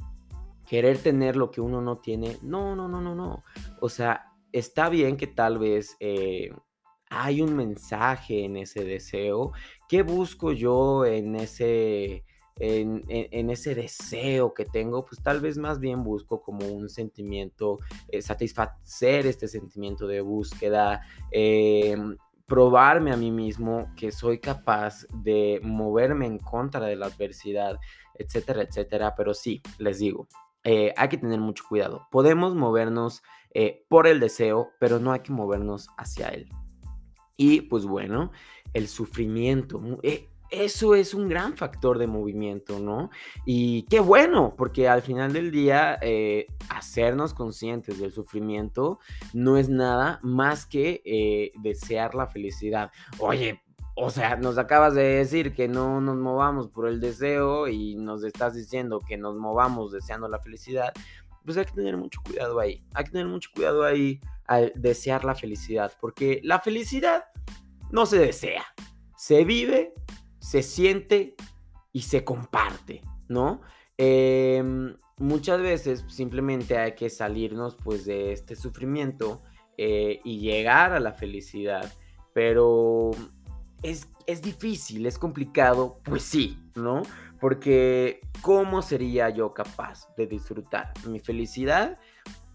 querer 0.67 0.99
tener 0.99 1.37
lo 1.37 1.51
que 1.51 1.61
uno 1.61 1.81
no 1.81 1.99
tiene, 1.99 2.37
no, 2.43 2.77
no, 2.77 2.89
no, 2.89 3.01
no, 3.01 3.15
no. 3.15 3.43
O 3.81 3.89
sea, 3.89 4.33
está 4.53 4.89
bien 4.89 5.17
que 5.17 5.27
tal 5.27 5.59
vez... 5.59 5.97
Eh, 6.01 6.51
hay 7.13 7.43
un 7.43 7.57
mensaje 7.57 8.45
en 8.45 8.57
ese 8.57 8.85
deseo. 8.85 9.51
¿Qué 9.89 10.03
busco 10.03 10.53
yo 10.53 11.05
en 11.05 11.35
ese 11.35 12.25
en, 12.61 13.51
ese 13.51 13.75
deseo 13.75 14.53
que 14.53 14.67
tengo, 14.67 15.05
pues 15.05 15.23
tal 15.23 15.41
vez 15.41 15.57
más 15.57 15.81
bien 15.81 16.05
busco 16.05 16.43
como 16.43 16.67
un 16.67 16.89
sentimiento, 16.89 17.79
eh, 18.09 18.21
satisfacer 18.21 19.27
este 19.27 19.49
sentimiento 19.49 20.07
de 20.07 20.21
búsqueda, 20.21 21.01
em, 21.31 22.17
probarme 22.47 23.13
a 23.13 23.17
mí 23.17 23.31
mismo 23.31 23.93
que 23.97 24.13
soy 24.13 24.41
capaz 24.41 25.07
de 25.13 25.61
moverme 25.63 26.27
en 26.27 26.39
contra 26.39 26.87
de 26.87 26.97
la 26.97 27.07
adversidad, 27.07 27.79
etcétera, 28.15 28.63
etcétera. 28.63 29.15
Pero 29.17 29.33
sí, 29.35 29.63
les 29.79 29.99
digo, 29.99 30.29
eh, 30.63 30.93
hay 30.97 31.09
que 31.09 31.17
tener 31.17 31.41
mucho 31.41 31.65
cuidado. 31.69 32.09
Podemos 32.11 32.55
movernos 32.55 33.23
eh, 33.55 33.85
por 33.89 34.07
el 34.07 34.21
deseo, 34.21 34.71
pero 34.79 34.99
no 34.99 35.13
hay 35.13 35.21
que 35.21 35.33
movernos 35.33 35.89
hacia 35.97 36.29
él. 36.29 36.49
Y 37.37 37.63
pues 37.63 37.87
bueno, 37.87 38.33
el 38.75 38.87
sufrimiento 38.89 39.81
eso 40.51 40.95
es 40.95 41.15
un 41.15 41.29
gran 41.29 41.57
factor 41.57 41.99
de 41.99 42.07
movimiento, 42.07 42.79
¿no? 42.79 43.11
Y 43.45 43.83
qué 43.85 44.01
bueno, 44.01 44.55
porque 44.57 44.89
al 44.89 45.03
final 45.03 45.33
del 45.33 45.51
día, 45.51 45.99
eh, 46.03 46.47
hacernos 46.69 47.35
conscientes 47.35 47.99
del 47.99 48.13
sufrimiento 48.13 48.99
no 49.33 49.57
es 49.57 49.69
nada 49.69 50.21
más 50.23 50.67
que 50.67 51.03
eh, 51.05 51.53
desear 51.63 52.15
la 52.15 52.27
felicidad. 52.27 52.91
Oye, 53.19 53.63
o 53.95 54.11
sea, 54.11 54.37
nos 54.37 54.59
acabas 54.59 54.95
de 54.95 55.03
decir 55.03 55.55
que 55.55 55.69
no 55.69 56.01
nos 56.01 56.17
movamos 56.17 56.69
por 56.69 56.89
el 56.89 57.01
deseo 57.01 57.69
y 57.69 57.97
nos 57.97 58.25
estás 58.25 58.55
diciendo 58.55 59.01
que 59.01 59.17
nos 59.17 59.37
movamos 59.37 59.93
deseando 59.93 60.29
la 60.29 60.41
felicidad. 60.41 60.93
Pues 61.45 61.57
hay 61.57 61.65
que 61.65 61.73
tener 61.73 61.97
mucho 61.97 62.21
cuidado 62.25 62.61
ahí. 62.61 62.85
Hay 62.95 63.05
que 63.05 63.11
tener 63.11 63.27
mucho 63.27 63.51
cuidado 63.55 63.85
ahí 63.85 64.21
al 64.47 64.73
desear 64.75 65.25
la 65.25 65.35
felicidad, 65.35 65.93
porque 66.01 66.41
la 66.43 66.59
felicidad 66.59 67.27
no 67.93 68.05
se 68.05 68.19
desea, 68.19 68.65
se 69.17 69.45
vive 69.45 69.93
se 70.41 70.63
siente 70.63 71.37
y 71.93 72.03
se 72.03 72.25
comparte, 72.25 73.03
¿no? 73.29 73.61
Em, 73.97 74.97
muchas 75.19 75.61
veces 75.61 76.05
simplemente 76.09 76.79
hay 76.79 76.95
que 76.95 77.11
salirnos 77.11 77.77
pues 77.77 78.05
de 78.05 78.33
este 78.33 78.57
sufrimiento 78.57 79.43
eh, 79.77 80.21
y 80.25 80.41
llegar 80.41 80.93
a 80.93 81.01
la 81.01 81.13
felicidad, 81.13 81.93
pero 82.33 83.11
es, 83.83 84.09
es 84.27 84.43
difícil, 84.43 85.07
es 85.07 85.19
complicado, 85.19 86.01
pues 86.05 86.23
sí, 86.23 86.59
¿no? 86.75 87.03
Porque 87.41 88.21
¿cómo 88.43 88.83
sería 88.83 89.31
yo 89.31 89.53
capaz 89.53 90.15
de 90.17 90.27
disfrutar 90.27 90.93
mi 91.07 91.21
felicidad 91.21 91.99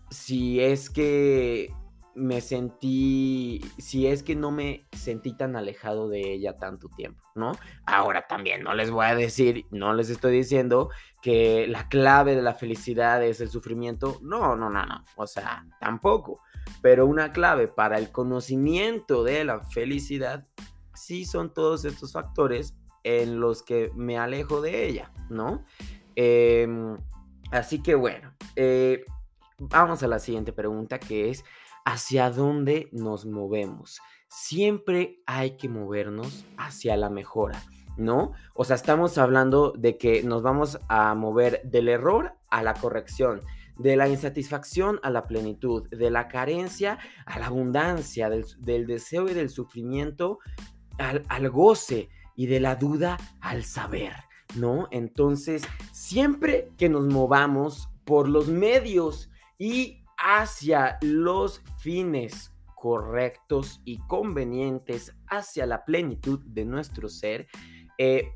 si 0.09 0.59
es 0.59 0.89
que 0.89 1.71
me 2.15 2.39
sentí, 2.39 3.61
si 3.77 4.07
es 4.07 4.23
que 4.23 4.35
no 4.35 4.49
me 4.49 4.87
sentí 4.93 5.33
tan 5.33 5.55
alejado 5.55 6.07
de 6.07 6.33
ella 6.33 6.57
tanto 6.57 6.87
tiempo, 6.89 7.21
¿no? 7.35 7.51
Ahora 7.85 8.25
también 8.27 8.63
no 8.63 8.73
les 8.73 8.89
voy 8.89 9.05
a 9.05 9.15
decir, 9.15 9.65
no 9.69 9.93
les 9.93 10.09
estoy 10.09 10.37
diciendo 10.37 10.89
que 11.21 11.67
la 11.67 11.89
clave 11.89 12.35
de 12.35 12.41
la 12.41 12.53
felicidad 12.53 13.21
es 13.23 13.41
el 13.41 13.49
sufrimiento, 13.49 14.19
no, 14.21 14.55
no, 14.55 14.69
no, 14.69 14.85
no, 14.85 15.03
o 15.17 15.27
sea, 15.27 15.65
tampoco, 15.79 16.39
pero 16.81 17.05
una 17.05 17.33
clave 17.33 17.67
para 17.67 17.97
el 17.97 18.11
conocimiento 18.11 19.23
de 19.23 19.43
la 19.43 19.61
felicidad, 19.61 20.47
sí 20.93 21.25
son 21.25 21.53
todos 21.53 21.83
estos 21.83 22.13
factores 22.13 22.75
en 23.03 23.39
los 23.39 23.61
que 23.61 23.91
me 23.93 24.17
alejo 24.17 24.61
de 24.61 24.87
ella, 24.87 25.11
¿no? 25.29 25.63
Em, 26.15 26.97
así 27.51 27.83
que 27.83 27.93
bueno, 27.93 28.33
eh, 28.55 29.03
vamos 29.59 30.01
a 30.03 30.07
la 30.07 30.19
siguiente 30.19 30.53
pregunta 30.53 30.99
que 30.99 31.29
es, 31.29 31.43
hacia 31.85 32.31
dónde 32.31 32.89
nos 32.91 33.25
movemos. 33.25 34.01
Siempre 34.27 35.21
hay 35.25 35.55
que 35.55 35.69
movernos 35.69 36.43
hacia 36.57 36.97
la 36.97 37.09
mejora, 37.09 37.63
¿no? 37.95 38.33
O 38.53 38.65
sea, 38.65 38.75
estamos 38.75 39.17
hablando 39.17 39.71
de 39.77 39.97
que 39.97 40.23
nos 40.23 40.41
vamos 40.41 40.79
a 40.89 41.13
mover 41.15 41.61
del 41.63 41.87
error 41.87 42.33
a 42.49 42.63
la 42.63 42.73
corrección, 42.73 43.41
de 43.77 43.95
la 43.95 44.09
insatisfacción 44.09 44.99
a 45.03 45.09
la 45.09 45.23
plenitud, 45.23 45.87
de 45.89 46.09
la 46.09 46.27
carencia 46.27 46.97
a 47.25 47.39
la 47.39 47.47
abundancia, 47.47 48.29
del, 48.29 48.87
deseo 48.87 49.29
y 49.29 49.33
del 49.33 49.49
sufrimiento 49.49 50.39
al, 50.97 51.23
al 51.29 51.49
goce 51.49 52.09
y 52.35 52.47
de 52.47 52.59
la 52.59 52.75
duda 52.75 53.17
al 53.41 53.63
saber, 53.63 54.13
¿no? 54.55 54.87
Entonces, 54.91 55.63
siempre 55.91 56.71
que 56.77 56.89
nos 56.89 57.05
movamos 57.05 57.89
por 58.05 58.27
los 58.27 58.47
medios 58.47 59.29
y 59.57 60.04
hacia 60.17 60.97
los 61.01 61.61
fines 61.79 62.51
correctos 62.75 63.81
y 63.83 63.99
convenientes, 64.07 65.15
hacia 65.27 65.65
la 65.65 65.85
plenitud 65.85 66.39
de 66.45 66.65
nuestro 66.65 67.09
ser, 67.09 67.47
eh, 67.97 68.31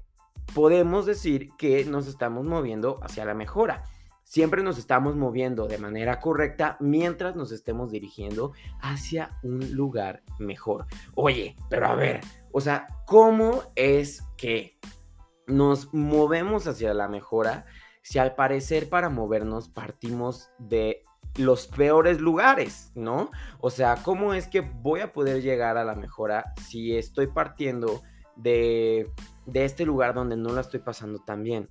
podemos 0.53 1.05
decir 1.05 1.49
que 1.57 1.85
nos 1.85 2.07
estamos 2.07 2.45
moviendo 2.45 2.99
hacia 3.03 3.25
la 3.25 3.33
mejora. 3.33 3.83
Siempre 4.23 4.61
nos 4.61 4.77
estamos 4.77 5.15
moviendo 5.15 5.67
de 5.67 5.79
manera 5.79 6.19
correcta 6.19 6.77
mientras 6.79 7.35
nos 7.35 7.51
estemos 7.51 7.91
dirigiendo 7.91 8.53
hacia 8.81 9.39
un 9.43 9.75
lugar 9.75 10.23
mejor. 10.37 10.85
Oye, 11.15 11.55
pero 11.69 11.87
a 11.87 11.95
ver, 11.95 12.21
o 12.51 12.61
sea, 12.61 12.87
¿cómo 13.05 13.63
es 13.75 14.23
que 14.37 14.77
nos 15.47 15.93
movemos 15.93 16.67
hacia 16.67 16.93
la 16.93 17.07
mejora 17.07 17.65
si 18.01 18.19
al 18.19 18.35
parecer 18.35 18.89
para 18.89 19.09
movernos 19.09 19.67
partimos 19.69 20.49
de 20.59 21.03
los 21.37 21.67
peores 21.67 22.19
lugares, 22.19 22.91
¿no? 22.95 23.31
O 23.59 23.69
sea, 23.69 23.97
¿cómo 24.03 24.33
es 24.33 24.47
que 24.47 24.61
voy 24.61 25.01
a 25.01 25.11
poder 25.11 25.41
llegar 25.41 25.77
a 25.77 25.83
la 25.83 25.95
mejora 25.95 26.53
si 26.67 26.97
estoy 26.97 27.27
partiendo 27.27 28.01
de, 28.35 29.11
este 29.53 29.85
lugar 29.85 30.13
donde 30.13 30.37
no 30.37 30.51
la 30.51 30.61
estoy 30.61 30.79
pasando 30.79 31.19
tan 31.19 31.43
bien? 31.43 31.69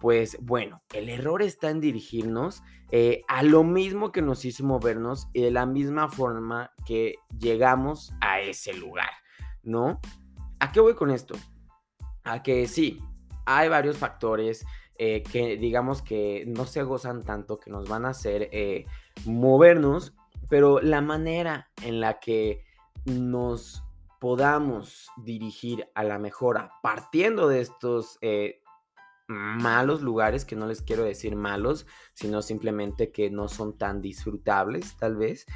Pues 0.00 0.38
bueno, 0.40 0.80
el 0.94 1.10
error 1.10 1.42
está 1.42 1.68
en 1.68 1.80
dirigirnos 1.80 2.62
eh, 2.90 3.22
a 3.28 3.42
lo 3.42 3.64
mismo 3.64 4.12
que 4.12 4.22
nos 4.22 4.44
hizo 4.44 4.64
movernos 4.64 5.28
y 5.34 5.42
de 5.42 5.50
la 5.50 5.66
misma 5.66 6.08
forma 6.08 6.72
que 6.86 7.16
llegamos 7.38 8.14
a 8.20 8.40
ese 8.40 8.72
lugar, 8.72 9.10
¿no? 9.62 10.00
¿A 10.58 10.72
qué 10.72 10.80
voy 10.80 10.94
con 10.94 11.10
esto? 11.10 11.34
A 12.24 12.42
que 12.42 12.66
sí, 12.66 12.98
hay 13.44 13.68
varios 13.68 13.98
factores 13.98 14.64
eh, 15.02 15.22
que 15.22 15.56
digamos 15.56 16.02
que 16.02 16.44
no 16.46 16.66
se 16.66 16.82
gozan 16.82 17.24
tanto, 17.24 17.58
que 17.58 17.70
nos 17.70 17.88
van 17.88 18.04
a 18.04 18.10
hacer 18.10 18.50
eh, 18.52 18.84
movernos, 19.24 20.12
pero 20.50 20.78
la 20.82 21.00
manera 21.00 21.70
en 21.82 22.00
la 22.00 22.20
que 22.20 22.66
nos 23.06 23.82
podamos 24.20 25.08
dirigir 25.16 25.88
a 25.94 26.04
la 26.04 26.18
mejora 26.18 26.72
partiendo 26.82 27.48
de 27.48 27.62
estos 27.62 28.18
eh, 28.20 28.60
malos 29.26 30.02
lugares, 30.02 30.44
que 30.44 30.54
no 30.54 30.66
les 30.66 30.82
quiero 30.82 31.04
decir 31.04 31.34
malos, 31.34 31.86
sino 32.12 32.42
simplemente 32.42 33.10
que 33.10 33.30
no 33.30 33.48
son 33.48 33.78
tan 33.78 34.02
disfrutables 34.02 34.98
tal 34.98 35.16
vez, 35.16 35.46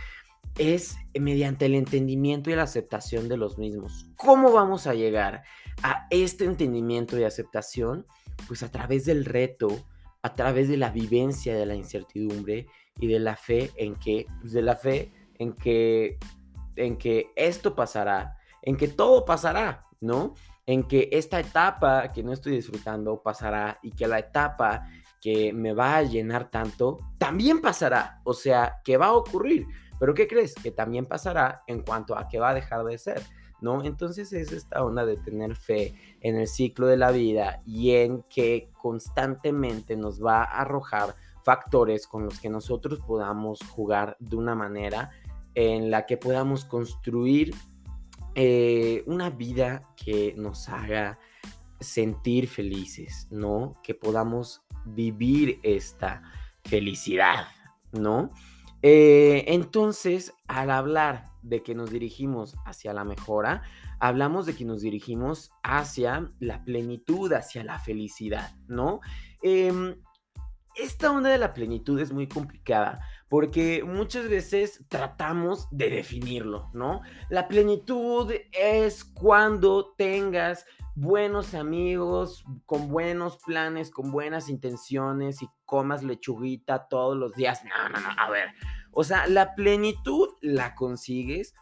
es 0.57 0.97
mediante 1.21 1.67
el 1.67 1.75
entendimiento 1.75 2.49
y 2.49 2.55
la 2.55 2.63
aceptación 2.63 3.29
de 3.29 3.37
los 3.37 3.59
mismos. 3.59 4.07
¿Cómo 4.17 4.53
vamos 4.53 4.87
a 4.87 4.95
llegar 4.95 5.43
a 5.83 6.07
este 6.09 6.47
entendimiento 6.47 7.19
y 7.19 7.25
aceptación? 7.25 8.07
Pues 8.47 8.62
a 8.62 8.71
través 8.71 9.05
del 9.05 9.25
reto, 9.25 9.69
a 10.23 10.35
través 10.35 10.69
de 10.69 10.76
la 10.76 10.91
vivencia 10.91 11.55
de 11.55 11.67
la 11.67 11.75
incertidumbre 11.75 12.67
y 12.99 13.07
de 13.07 13.19
la 13.19 13.37
fe 13.37 13.71
en 13.76 13.95
que, 13.97 14.26
pues, 14.41 14.53
de 14.53 14.62
la 14.62 14.76
fe 14.76 15.12
en 15.38 15.53
que, 15.53 16.19
en 16.76 16.97
que 16.97 17.31
esto 17.37 17.75
pasará, 17.75 18.37
en 18.62 18.76
que 18.76 18.88
todo 18.88 19.25
pasará, 19.25 19.85
¿no? 20.00 20.35
En 20.67 20.85
que 20.85 21.09
esta 21.12 21.41
etapa 21.41 22.12
que 22.12 22.23
no 22.23 22.33
estoy 22.33 22.57
disfrutando 22.57 23.23
pasará 23.23 23.79
y 23.83 23.91
que 23.91 24.09
la 24.09 24.19
etapa 24.19 24.88
que 25.21 25.53
me 25.53 25.73
va 25.73 25.97
a 25.97 26.03
llenar 26.03 26.50
tanto 26.50 26.99
también 27.19 27.61
pasará, 27.61 28.21
o 28.25 28.35
sea, 28.35 28.81
que 28.85 28.97
va 28.97 29.07
a 29.07 29.12
ocurrir. 29.12 29.67
Pero 29.99 30.14
¿qué 30.14 30.26
crees? 30.26 30.55
Que 30.55 30.71
también 30.71 31.07
pasará 31.07 31.62
en 31.67 31.83
cuanto 31.83 32.17
a 32.17 32.29
que 32.29 32.38
va 32.38 32.50
a 32.50 32.55
dejar 32.55 32.85
de 32.85 32.99
ser. 32.99 33.23
¿No? 33.64 33.83
Entonces 33.83 34.33
es 34.33 34.52
esta 34.52 34.85
onda 34.85 35.04
de 35.06 35.16
tener 35.16 35.56
fe 35.56 35.94
en 36.21 36.37
el 36.37 36.47
ciclo 36.47 36.87
de 36.87 36.99
la 36.99 37.11
vida 37.11 37.62
y 37.66 37.92
en 37.92 38.23
que 38.23 38.71
constantemente 38.80 39.97
nos 39.97 40.23
va 40.23 40.44
a 40.44 40.61
arrojar 40.61 41.16
factores 41.42 42.06
con 42.06 42.25
los 42.25 42.38
que 42.38 42.50
nosotros 42.50 43.00
podamos 43.00 43.61
jugar 43.71 44.16
de 44.21 44.37
una 44.37 44.54
manera 44.54 45.11
en 45.54 45.90
la 45.90 46.04
que 46.04 46.16
podamos 46.16 46.64
construir 46.64 47.54
eh, 48.35 49.02
una 49.06 49.30
vida 49.30 49.88
que 49.97 50.35
nos 50.37 50.68
haga 50.68 51.18
sentir 51.80 52.49
felices, 52.49 53.28
¿no? 53.30 53.75
Que 53.83 53.94
podamos 53.94 54.62
vivir 54.85 55.61
esta 55.62 56.23
felicidad, 56.64 57.47
¿no? 57.92 58.30
Eh, 58.83 59.44
entonces, 59.49 60.35
al 60.49 60.71
hablar 60.71 61.34
de 61.45 61.63
que 61.63 61.75
nos 61.75 61.91
dirigimos 61.91 62.57
hacia 62.65 62.93
la 62.93 63.05
mejora, 63.05 63.63
hablamos 64.01 64.47
de 64.47 64.55
que 64.55 64.65
nos 64.65 64.81
dirigimos 64.81 65.53
hacia 65.63 66.29
la 66.41 66.65
plenitud, 66.65 67.33
hacia 67.33 67.63
la 67.65 67.79
felicidad, 67.79 68.57
¿no? 68.67 69.01
Em, 69.43 69.97
esta 70.75 71.13
onda 71.13 71.31
de 71.31 71.39
la 71.39 71.55
plenitud 71.55 72.01
es 72.01 72.13
muy 72.13 72.27
complicada 72.27 73.01
porque 73.29 73.85
muchas 73.85 74.29
veces 74.29 74.85
tratamos 74.89 75.69
de 75.71 75.91
definirlo, 75.91 76.71
¿no? 76.73 77.03
La 77.31 77.47
plenitud 77.49 78.33
es 78.53 79.05
cuando 79.05 79.95
tengas 79.97 80.67
buenos 80.95 81.55
amigos, 81.55 82.45
con 82.67 82.89
buenos 82.89 83.39
planes, 83.39 83.91
con 83.91 84.13
buenas 84.13 84.49
intenciones 84.49 85.43
y 85.43 85.49
comas 85.65 86.03
lechuguita 86.03 86.87
todos 86.89 87.17
los 87.17 87.35
días. 87.35 87.65
No, 87.65 87.89
no, 87.89 88.01
no, 88.01 88.09
a 88.17 88.31
ver, 88.31 88.51
o 88.95 89.05
sea, 89.05 89.27
la 89.27 89.55
plenitud 89.55 90.29
la 90.41 90.75
consigues 90.75 91.55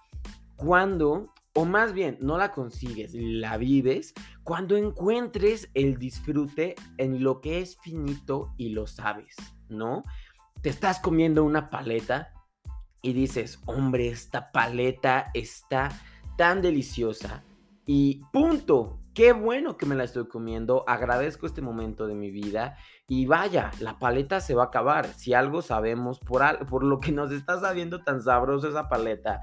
cuando, 0.57 1.33
o 1.55 1.65
más 1.65 1.93
bien, 1.93 2.19
no 2.21 2.39
la 2.39 2.53
consigues, 2.53 3.15
la 3.15 3.57
vives 3.57 4.15
cuando 4.45 4.77
encuentres 4.77 5.71
el 5.75 5.99
disfrute 5.99 6.75
en 6.99 7.23
lo 7.23 7.41
que 7.41 7.61
es 7.61 7.77
finito 7.81 8.53
y 8.57 8.71
lo 8.71 8.87
sabes, 8.87 9.37
¿no? 9.69 10.05
Te 10.61 10.69
estás 10.69 11.01
comiendo 11.01 11.45
una 11.45 11.71
paleta 11.71 12.33
y 13.03 13.12
dices, 13.12 13.61
hombre, 13.67 14.09
esta 14.09 14.53
paleta 14.53 15.31
está 15.35 15.89
tan 16.37 16.62
deliciosa 16.62 17.43
y 17.85 18.23
punto, 18.33 19.01
qué 19.14 19.33
bueno 19.33 19.76
que 19.76 19.87
me 19.87 19.95
la 19.95 20.04
estoy 20.04 20.26
comiendo, 20.26 20.85
agradezco 20.88 21.47
este 21.47 21.62
momento 21.62 22.07
de 22.07 22.14
mi 22.14 22.31
vida 22.31 22.76
y 23.07 23.26
vaya, 23.26 23.71
la 23.81 23.99
paleta 23.99 24.40
se 24.40 24.54
va 24.54 24.64
a 24.64 24.66
acabar. 24.66 25.07
Si 25.07 25.35
algo 25.35 25.62
sabemos, 25.62 26.19
por, 26.21 26.66
por 26.66 26.85
lo 26.85 27.00
que 27.00 27.12
nos 27.12 27.31
está 27.31 27.61
sabiendo 27.61 28.02
tan 28.02 28.23
sabroso 28.23 28.69
esa 28.69 28.88
paleta, 28.88 29.42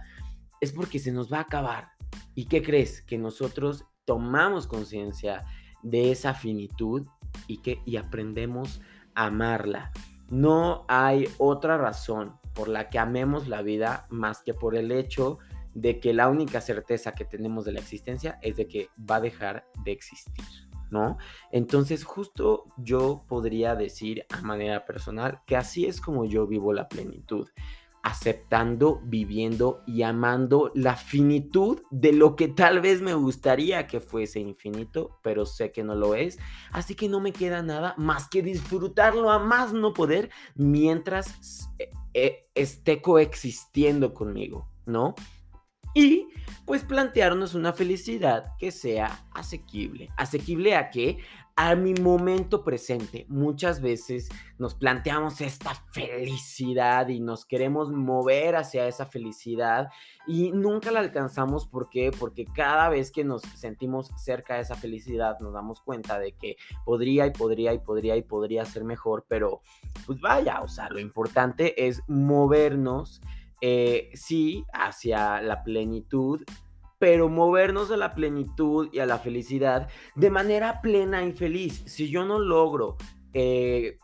es 0.62 0.72
porque 0.72 1.00
se 1.00 1.12
nos 1.12 1.32
va 1.32 1.38
a 1.38 1.42
acabar. 1.42 1.90
¿Y 2.36 2.46
qué 2.46 2.64
crees? 2.64 3.02
Que 3.02 3.18
nosotros 3.18 3.86
tomamos 4.06 4.66
conciencia 4.68 5.46
de 5.84 6.12
esa 6.12 6.34
finitud 6.34 7.06
y, 7.48 7.62
que, 7.62 7.82
y 7.86 7.98
aprendemos 7.98 8.82
a 9.14 9.28
amarla. 9.28 9.92
No 10.30 10.86
hay 10.88 11.28
otra 11.38 11.78
razón 11.78 12.38
por 12.54 12.68
la 12.68 12.90
que 12.90 13.00
amemos 13.00 13.48
la 13.48 13.62
vida 13.62 14.08
más 14.10 14.42
que 14.42 14.54
por 14.54 14.76
el 14.76 14.92
hecho 14.92 15.40
de 15.82 16.00
que 16.00 16.14
la 16.14 16.30
única 16.30 16.62
certeza 16.62 17.14
que 17.14 17.26
tenemos 17.26 17.66
de 17.66 17.74
la 17.74 17.80
existencia 17.80 18.40
es 18.42 18.58
de 18.58 18.68
que 18.68 18.90
va 19.10 19.16
a 19.18 19.22
dejar 19.22 19.66
de 19.86 19.92
existir, 19.92 20.46
¿no? 20.92 21.18
Entonces 21.52 22.04
justo 22.04 22.66
yo 22.78 23.24
podría 23.28 23.76
decir 23.76 24.26
a 24.30 24.42
manera 24.42 24.86
personal 24.86 25.42
que 25.46 25.56
así 25.56 25.86
es 25.86 26.02
como 26.02 26.26
yo 26.26 26.48
vivo 26.48 26.74
la 26.74 26.88
plenitud 26.88 27.48
aceptando, 28.02 29.02
viviendo 29.04 29.84
y 29.86 30.04
amando 30.04 30.72
la 30.74 30.96
finitud 30.96 31.82
de 31.92 32.14
lo 32.14 32.36
que 32.36 32.48
tal 32.48 32.80
vez 32.80 33.02
me 33.02 33.14
gustaría 33.14 33.88
que 33.88 34.00
fuese 34.00 34.40
infinito, 34.40 35.20
pero 35.22 35.46
sé 35.46 35.72
que 35.72 35.84
no 35.84 35.96
lo 35.96 36.16
es. 36.16 36.40
Así 36.72 36.96
que 36.96 37.10
no 37.10 37.20
me 37.20 37.34
queda 37.34 37.62
nada 37.62 37.96
más 37.98 38.30
que 38.30 38.42
disfrutarlo 38.42 39.32
a 39.32 39.40
más 39.40 39.74
no 39.74 39.94
poder 39.94 40.30
mientras 40.56 41.70
eh, 41.78 41.90
eh, 42.14 42.48
esté 42.56 43.02
coexistiendo 43.02 44.14
conmigo, 44.14 44.70
¿no? 44.86 45.16
Y 45.94 46.28
pues 46.70 46.84
plantearnos 46.84 47.56
una 47.56 47.74
felicidad 47.74 48.56
que 48.60 48.72
sea 48.72 49.26
asequible. 49.34 50.10
¿Asequible 50.18 50.76
a 50.76 50.92
qué? 50.92 51.18
A 51.56 51.74
mi 51.74 51.96
momento 51.96 52.64
presente. 52.64 53.26
Muchas 53.28 53.82
veces 53.82 54.30
nos 54.60 54.76
planteamos 54.76 55.42
esta 55.42 55.74
felicidad 55.92 57.08
y 57.08 57.22
nos 57.22 57.46
queremos 57.46 57.92
mover 57.92 58.56
hacia 58.56 58.88
esa 58.88 59.08
felicidad 59.08 59.90
y 60.28 60.52
nunca 60.52 60.92
la 60.92 61.00
alcanzamos. 61.00 61.66
¿Por 61.66 61.90
qué? 61.90 62.12
Porque 62.18 62.46
cada 62.46 62.88
vez 62.88 63.12
que 63.12 63.24
nos 63.24 63.42
sentimos 63.42 64.12
cerca 64.16 64.54
de 64.54 64.62
esa 64.62 64.76
felicidad 64.76 65.40
nos 65.40 65.54
damos 65.54 65.82
cuenta 65.82 66.20
de 66.20 66.34
que 66.34 66.56
podría 66.86 67.26
y 67.26 67.32
podría 67.32 67.74
y 67.74 67.80
podría 67.80 68.16
y 68.16 68.22
podría 68.22 68.64
ser 68.64 68.84
mejor, 68.84 69.26
pero 69.28 69.62
pues 70.06 70.22
vaya, 70.22 70.62
o 70.62 70.68
sea, 70.68 70.88
lo 70.90 71.00
importante 71.00 71.88
es 71.88 72.04
movernos 72.08 73.22
eh, 73.62 74.10
sí, 74.14 74.66
hacia 74.74 75.42
la 75.42 75.64
plenitud, 75.64 76.44
pero 76.98 77.30
movernos 77.30 77.90
de 77.90 77.98
la 77.98 78.14
plenitud 78.14 78.90
y 78.92 79.00
a 79.00 79.06
la 79.06 79.20
felicidad 79.20 79.88
de 80.16 80.30
manera 80.30 80.82
plena 80.82 81.24
y 81.24 81.32
feliz. 81.32 81.84
Si 81.86 82.10
yo 82.10 82.26
no 82.26 82.40
logro 82.40 82.98
eh, 83.34 83.98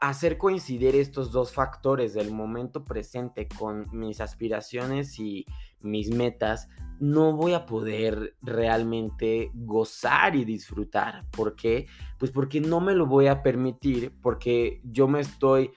hacer 0.00 0.38
coincidir 0.38 0.94
estos 0.94 1.32
dos 1.32 1.52
factores 1.52 2.14
del 2.14 2.30
momento 2.30 2.84
presente 2.84 3.48
con 3.48 3.86
mis 3.92 4.20
aspiraciones 4.20 5.18
y 5.18 5.46
mis 5.80 6.10
metas, 6.10 6.68
no 7.00 7.32
voy 7.32 7.54
a 7.54 7.66
poder 7.66 8.36
realmente 8.42 9.50
gozar 9.54 10.36
y 10.36 10.44
disfrutar. 10.44 11.24
¿Por 11.30 11.56
qué? 11.56 11.86
Pues 12.18 12.30
porque 12.30 12.60
no 12.60 12.80
me 12.80 12.94
lo 12.94 13.06
voy 13.06 13.26
a 13.26 13.42
permitir, 13.42 14.12
porque 14.20 14.80
yo 14.84 15.08
me 15.08 15.20
estoy 15.20 15.70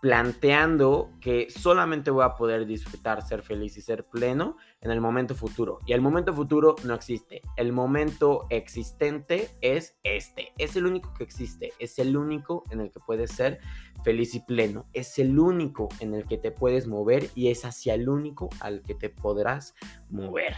planteando 0.00 1.10
que 1.20 1.50
solamente 1.50 2.10
voy 2.10 2.24
a 2.24 2.34
poder 2.34 2.66
disfrutar, 2.66 3.26
ser 3.26 3.42
feliz 3.42 3.76
y 3.76 3.80
ser 3.80 4.04
pleno 4.04 4.56
en 4.80 4.92
el 4.92 5.00
momento 5.00 5.34
futuro. 5.34 5.80
Y 5.86 5.92
el 5.92 6.00
momento 6.00 6.32
futuro 6.32 6.76
no 6.84 6.94
existe. 6.94 7.42
El 7.56 7.72
momento 7.72 8.46
existente 8.50 9.50
es 9.60 9.98
este. 10.04 10.52
Es 10.56 10.76
el 10.76 10.86
único 10.86 11.12
que 11.14 11.24
existe. 11.24 11.72
Es 11.80 11.98
el 11.98 12.16
único 12.16 12.62
en 12.70 12.80
el 12.80 12.92
que 12.92 13.00
puedes 13.00 13.32
ser 13.32 13.58
feliz 14.04 14.34
y 14.34 14.40
pleno. 14.40 14.86
Es 14.92 15.18
el 15.18 15.38
único 15.38 15.88
en 15.98 16.14
el 16.14 16.26
que 16.26 16.38
te 16.38 16.52
puedes 16.52 16.86
mover 16.86 17.28
y 17.34 17.48
es 17.48 17.64
hacia 17.64 17.94
el 17.94 18.08
único 18.08 18.50
al 18.60 18.82
que 18.82 18.94
te 18.94 19.08
podrás 19.08 19.74
mover. 20.10 20.54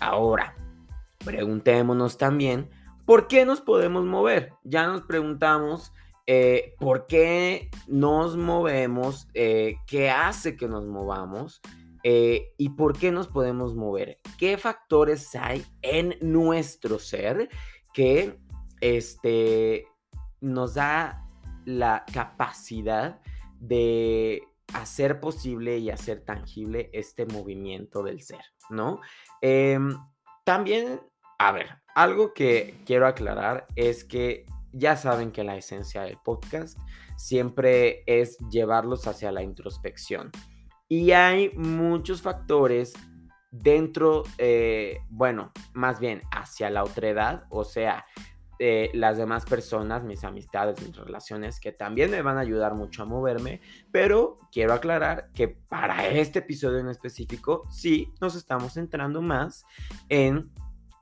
Ahora, 0.00 0.54
preguntémonos 1.24 2.18
también, 2.18 2.68
¿por 3.06 3.26
qué 3.26 3.46
nos 3.46 3.62
podemos 3.62 4.04
mover? 4.04 4.52
Ya 4.64 4.86
nos 4.86 5.02
preguntamos 5.02 5.92
eh, 6.26 6.74
por 6.78 7.06
qué 7.06 7.70
nos 7.86 8.36
movemos, 8.36 9.28
eh, 9.34 9.76
qué 9.86 10.10
hace 10.10 10.56
que 10.56 10.66
nos 10.66 10.84
movamos 10.86 11.60
eh, 12.02 12.52
y 12.58 12.70
por 12.70 12.98
qué 12.98 13.12
nos 13.12 13.28
podemos 13.28 13.74
mover. 13.74 14.18
¿Qué 14.36 14.58
factores 14.58 15.34
hay 15.36 15.64
en 15.82 16.16
nuestro 16.20 16.98
ser 16.98 17.48
que 17.92 18.38
este, 18.80 19.86
nos 20.40 20.74
da 20.74 21.24
la 21.64 22.04
capacidad 22.12 23.20
de 23.60 24.42
hacer 24.74 25.20
posible 25.20 25.78
y 25.78 25.90
hacer 25.90 26.24
tangible 26.24 26.90
este 26.92 27.24
movimiento 27.26 28.02
del 28.02 28.20
ser, 28.20 28.42
¿no? 28.68 29.00
Em, 29.40 29.96
también, 30.44 31.00
a 31.38 31.52
ver, 31.52 31.78
algo 31.94 32.34
que 32.34 32.82
quiero 32.84 33.06
aclarar 33.06 33.66
es 33.76 34.04
que 34.04 34.44
ya 34.76 34.96
saben 34.96 35.32
que 35.32 35.44
la 35.44 35.56
esencia 35.56 36.02
del 36.02 36.18
podcast 36.22 36.78
siempre 37.16 38.02
es 38.06 38.38
llevarlos 38.50 39.06
hacia 39.06 39.32
la 39.32 39.42
introspección. 39.42 40.30
Y 40.88 41.12
hay 41.12 41.50
muchos 41.56 42.22
factores 42.22 42.92
dentro, 43.50 44.22
eh, 44.38 44.98
bueno, 45.08 45.52
más 45.72 45.98
bien 45.98 46.22
hacia 46.30 46.70
la 46.70 46.84
otredad, 46.84 47.44
o 47.48 47.64
sea, 47.64 48.04
eh, 48.58 48.90
las 48.94 49.18
demás 49.18 49.44
personas, 49.44 50.04
mis 50.04 50.24
amistades, 50.24 50.80
mis 50.80 50.96
relaciones, 50.96 51.60
que 51.60 51.72
también 51.72 52.10
me 52.10 52.22
van 52.22 52.38
a 52.38 52.40
ayudar 52.40 52.74
mucho 52.74 53.02
a 53.02 53.06
moverme, 53.06 53.60
pero 53.90 54.38
quiero 54.52 54.72
aclarar 54.72 55.30
que 55.34 55.48
para 55.48 56.08
este 56.08 56.38
episodio 56.38 56.78
en 56.78 56.88
específico, 56.88 57.64
sí 57.70 58.12
nos 58.20 58.34
estamos 58.34 58.74
centrando 58.74 59.20
más 59.20 59.64
en 60.08 60.50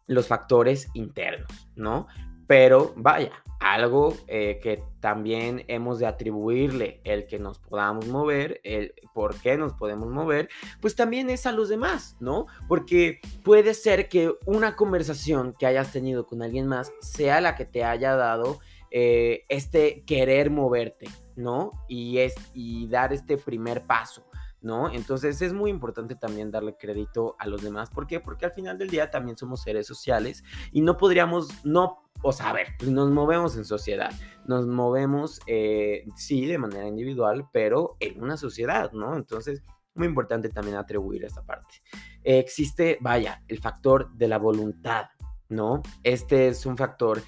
los 0.06 0.26
factores 0.26 0.88
internos, 0.94 1.68
¿no? 1.76 2.06
Pero 2.46 2.92
vaya, 2.96 3.32
algo 3.64 4.14
eh, 4.26 4.60
que 4.62 4.82
también 5.00 5.64
hemos 5.68 5.98
de 5.98 6.06
atribuirle 6.06 7.00
el 7.04 7.26
que 7.26 7.38
nos 7.38 7.58
podamos 7.58 8.06
mover, 8.08 8.60
el 8.62 8.94
por 9.14 9.40
qué 9.40 9.56
nos 9.56 9.72
podemos 9.72 10.10
mover, 10.10 10.50
pues 10.80 10.94
también 10.94 11.30
es 11.30 11.46
a 11.46 11.52
los 11.52 11.70
demás, 11.70 12.16
¿no? 12.20 12.46
Porque 12.68 13.20
puede 13.42 13.72
ser 13.72 14.08
que 14.08 14.34
una 14.44 14.76
conversación 14.76 15.54
que 15.58 15.66
hayas 15.66 15.92
tenido 15.92 16.26
con 16.26 16.42
alguien 16.42 16.66
más 16.66 16.92
sea 17.00 17.40
la 17.40 17.56
que 17.56 17.64
te 17.64 17.84
haya 17.84 18.14
dado 18.16 18.60
eh, 18.90 19.44
este 19.48 20.04
querer 20.04 20.50
moverte, 20.50 21.08
¿no? 21.34 21.72
Y, 21.88 22.18
es, 22.18 22.34
y 22.52 22.86
dar 22.88 23.12
este 23.12 23.38
primer 23.38 23.82
paso. 23.86 24.26
¿No? 24.64 24.90
Entonces 24.90 25.40
es 25.42 25.52
muy 25.52 25.70
importante 25.70 26.16
también 26.16 26.50
darle 26.50 26.76
crédito 26.76 27.36
a 27.38 27.46
los 27.46 27.62
demás. 27.62 27.90
¿Por 27.90 28.06
qué? 28.06 28.18
Porque 28.18 28.46
al 28.46 28.52
final 28.52 28.78
del 28.78 28.90
día 28.90 29.10
también 29.10 29.36
somos 29.36 29.62
seres 29.62 29.86
sociales 29.86 30.42
y 30.72 30.80
no 30.80 30.96
podríamos, 30.96 31.64
no 31.64 32.00
o 32.22 32.32
sea, 32.32 32.50
a 32.50 32.52
ver, 32.54 32.68
pues 32.78 32.90
nos 32.90 33.10
movemos 33.10 33.56
en 33.56 33.66
sociedad, 33.66 34.10
nos 34.46 34.66
movemos, 34.66 35.40
eh, 35.46 36.06
sí, 36.16 36.46
de 36.46 36.56
manera 36.56 36.88
individual, 36.88 37.48
pero 37.52 37.96
en 38.00 38.22
una 38.22 38.38
sociedad, 38.38 38.92
¿no? 38.92 39.14
Entonces, 39.16 39.62
muy 39.94 40.06
importante 40.06 40.48
también 40.48 40.76
atribuir 40.76 41.24
esta 41.24 41.42
parte. 41.42 41.82
existe, 42.22 42.96
vaya, 43.02 43.42
el 43.46 43.58
factor 43.58 44.10
de 44.14 44.28
la 44.28 44.38
voluntad, 44.38 45.08
¿no? 45.50 45.82
Este 46.02 46.48
es 46.48 46.64
un 46.64 46.78
factor 46.78 47.20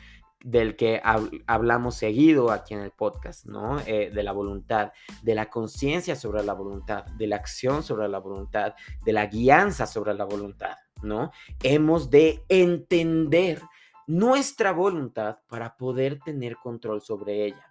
del 0.47 0.77
que 0.77 1.03
hablamos 1.03 1.97
seguido 1.97 2.53
aquí 2.53 2.73
en 2.73 2.81
el 2.81 2.93
podcast, 2.93 3.47
¿no? 3.47 3.81
Eh, 3.81 4.13
de 4.15 4.23
la 4.23 4.31
voluntad, 4.31 4.93
de 5.25 5.35
la 5.35 5.51
conciencia 5.51 6.15
sobre 6.15 6.45
la 6.45 6.53
voluntad, 6.53 7.05
de 7.05 7.27
la 7.27 7.35
acción 7.35 7.83
sobre 7.83 8.07
la 8.09 8.21
voluntad, 8.21 8.75
de 9.05 9.13
la 9.13 9.27
guianza 9.27 9.87
sobre 9.87 10.15
la 10.15 10.25
voluntad, 10.25 10.77
¿no? 11.03 11.33
Hemos 11.65 12.11
de 12.11 12.45
entender 12.49 13.61
nuestra 14.07 14.71
voluntad 14.71 15.41
para 15.49 15.77
poder 15.77 16.21
tener 16.21 16.59
control 16.59 17.03
sobre 17.03 17.47
ella. 17.47 17.69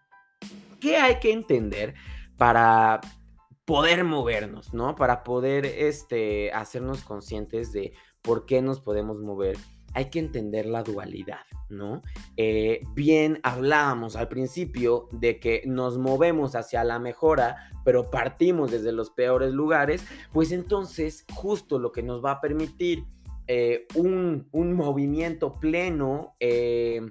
¿Qué 0.81 0.97
hay 0.97 1.19
que 1.19 1.31
entender 1.31 1.93
para 2.35 2.99
poder 3.63 4.03
movernos, 4.03 4.73
¿no? 4.73 4.95
Para 4.95 5.23
poder 5.23 5.65
este, 5.65 6.51
hacernos 6.51 7.03
conscientes 7.03 7.71
de 7.71 7.93
por 8.21 8.45
qué 8.45 8.61
nos 8.61 8.81
podemos 8.81 9.19
mover. 9.19 9.55
Hay 9.95 10.11
que 10.11 10.19
entender 10.19 10.67
la 10.67 10.83
dualidad, 10.83 11.45
¿no? 11.69 12.01
Eh, 12.37 12.81
bien 12.93 13.39
hablábamos 13.41 14.15
al 14.15 14.27
principio 14.27 15.07
de 15.11 15.39
que 15.39 15.63
nos 15.65 15.97
movemos 15.97 16.55
hacia 16.55 16.83
la 16.83 16.99
mejora, 16.99 17.71
pero 17.83 18.11
partimos 18.11 18.71
desde 18.71 18.91
los 18.91 19.09
peores 19.09 19.53
lugares, 19.53 20.05
pues 20.31 20.51
entonces 20.51 21.25
justo 21.33 21.79
lo 21.79 21.91
que 21.91 22.03
nos 22.03 22.23
va 22.23 22.31
a 22.31 22.41
permitir 22.41 23.05
eh, 23.47 23.85
un, 23.93 24.47
movimiento 24.51 25.53
pleno, 25.59 26.35
eh, 26.39 27.01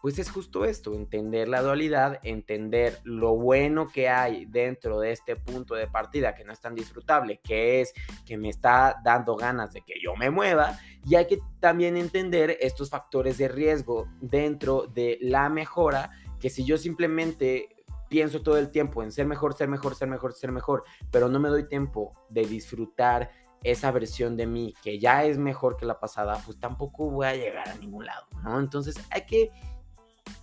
pues 0.00 0.18
es 0.18 0.30
justo 0.30 0.64
esto, 0.64 0.94
entender 0.94 1.48
la 1.48 1.60
dualidad, 1.60 2.20
entender 2.22 2.98
lo 3.04 3.36
bueno 3.36 3.88
que 3.88 4.08
hay 4.08 4.46
dentro 4.46 4.98
de 5.00 5.12
este 5.12 5.36
punto 5.36 5.74
de 5.74 5.86
partida 5.86 6.34
que 6.34 6.44
no 6.44 6.52
es 6.52 6.60
tan 6.60 6.74
disfrutable, 6.74 7.40
que 7.42 7.82
es 7.82 7.92
que 8.24 8.38
me 8.38 8.48
está 8.48 9.00
dando 9.04 9.36
ganas 9.36 9.72
de 9.72 9.82
que 9.82 9.94
yo 10.02 10.16
me 10.16 10.30
mueva, 10.30 10.78
y 11.06 11.16
hay 11.16 11.26
que 11.26 11.38
también 11.60 11.96
entender 11.96 12.56
estos 12.60 12.90
factores 12.90 13.36
de 13.38 13.48
riesgo 13.48 14.08
dentro 14.20 14.86
de 14.86 15.18
la 15.20 15.48
mejora, 15.48 16.10
que 16.38 16.48
si 16.48 16.64
yo 16.64 16.78
simplemente 16.78 17.68
pienso 18.08 18.42
todo 18.42 18.58
el 18.58 18.70
tiempo 18.70 19.02
en 19.02 19.12
ser 19.12 19.26
mejor, 19.26 19.54
ser 19.54 19.68
mejor, 19.68 19.94
ser 19.94 20.08
mejor, 20.08 20.32
ser 20.32 20.50
mejor, 20.50 20.84
pero 21.10 21.28
no 21.28 21.38
me 21.38 21.48
doy 21.48 21.68
tiempo 21.68 22.14
de 22.28 22.44
disfrutar 22.44 23.30
esa 23.62 23.90
versión 23.90 24.36
de 24.36 24.46
mí 24.46 24.74
que 24.82 24.98
ya 24.98 25.24
es 25.24 25.38
mejor 25.38 25.76
que 25.76 25.84
la 25.84 26.00
pasada, 26.00 26.42
pues 26.44 26.58
tampoco 26.58 27.10
voy 27.10 27.26
a 27.26 27.36
llegar 27.36 27.68
a 27.68 27.74
ningún 27.74 28.06
lado, 28.06 28.26
¿no? 28.42 28.58
Entonces 28.58 28.96
hay 29.10 29.26
que 29.26 29.50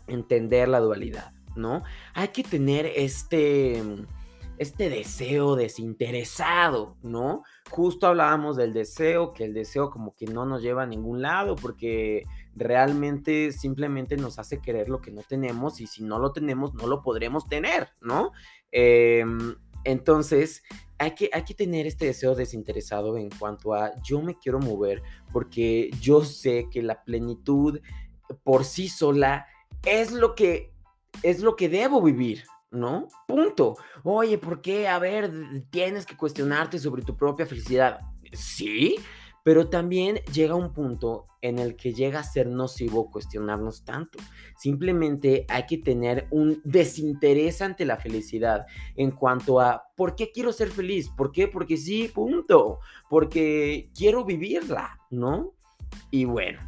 entender 0.08 0.68
la 0.68 0.80
dualidad, 0.80 1.34
¿no? 1.56 1.84
Hay 2.14 2.30
que 2.30 2.44
tener 2.44 2.86
este, 2.96 3.82
este 4.58 4.90
deseo 4.90 5.56
desinteresado, 5.56 6.98
¿no? 7.04 7.44
Justo 7.70 8.08
hablábamos 8.08 8.56
del 8.58 8.74
deseo, 8.74 9.34
que 9.34 9.46
el 9.46 9.54
deseo 9.54 9.90
como 9.90 10.16
que 10.16 10.26
no 10.26 10.46
nos 10.46 10.62
lleva 10.62 10.84
a 10.84 10.88
ningún 10.88 11.22
lado 11.22 11.56
porque 11.56 12.26
realmente 12.56 13.52
simplemente 13.52 14.18
nos 14.18 14.40
hace 14.40 14.60
querer 14.60 14.90
lo 14.90 15.00
que 15.00 15.12
no 15.12 15.22
tenemos 15.22 15.80
y 15.80 15.88
si 15.88 16.04
no 16.04 16.18
lo 16.18 16.32
tenemos 16.34 16.74
no 16.74 16.88
lo 16.88 17.02
podremos 17.02 17.48
tener, 17.48 17.90
¿no? 18.02 18.32
Em, 18.72 19.56
entonces, 19.84 20.64
hay 20.98 21.12
que, 21.12 21.30
hay 21.32 21.44
que 21.44 21.54
tener 21.54 21.86
este 21.86 22.06
deseo 22.06 22.36
desinteresado 22.36 23.18
en 23.18 23.30
cuanto 23.30 23.74
a 23.74 23.92
yo 24.02 24.22
me 24.22 24.38
quiero 24.38 24.60
mover 24.60 25.04
porque 25.32 25.92
yo 26.02 26.26
sé 26.26 26.68
que 26.72 26.82
la 26.82 27.04
plenitud 27.04 27.80
por 28.44 28.66
sí 28.66 28.90
sola 28.90 29.46
es 29.86 30.12
lo 30.12 30.36
que 30.36 30.72
es 31.24 31.42
lo 31.42 31.56
que 31.56 31.70
debo 31.70 32.02
vivir, 32.02 32.44
¿no? 32.72 33.08
Punto. 33.28 33.76
Oye, 34.04 34.38
¿por 34.38 34.62
qué? 34.62 34.88
A 34.88 35.00
ver, 35.00 35.32
tienes 35.70 36.06
que 36.06 36.16
cuestionarte 36.16 36.80
sobre 36.80 37.02
tu 37.02 37.16
propia 37.16 37.46
felicidad. 37.46 38.00
Sí, 38.34 38.98
pero 39.44 39.70
también 39.70 40.18
llega 40.34 40.56
un 40.56 40.74
punto 40.74 41.26
en 41.42 41.60
el 41.60 41.76
que 41.76 41.94
llega 41.94 42.20
a 42.20 42.24
ser 42.24 42.48
nocivo 42.48 43.10
cuestionarnos 43.10 43.86
tanto. 43.86 44.20
Simplemente 44.58 45.46
hay 45.48 45.66
que 45.66 45.78
tener 45.78 46.28
un 46.32 46.62
desinterés 46.66 47.62
ante 47.62 47.86
la 47.86 47.98
felicidad 47.98 48.66
en 48.96 49.12
cuanto 49.12 49.62
a 49.62 49.84
¿por 49.96 50.16
qué 50.16 50.32
quiero 50.32 50.52
ser 50.52 50.70
feliz? 50.70 51.10
¿Por 51.16 51.32
qué? 51.32 51.48
Porque 51.48 51.78
sí, 51.78 52.12
punto. 52.14 52.80
Porque 53.10 53.90
quiero 53.96 54.26
vivirla, 54.26 55.00
¿no? 55.10 55.54
Y 56.12 56.26
bueno, 56.26 56.60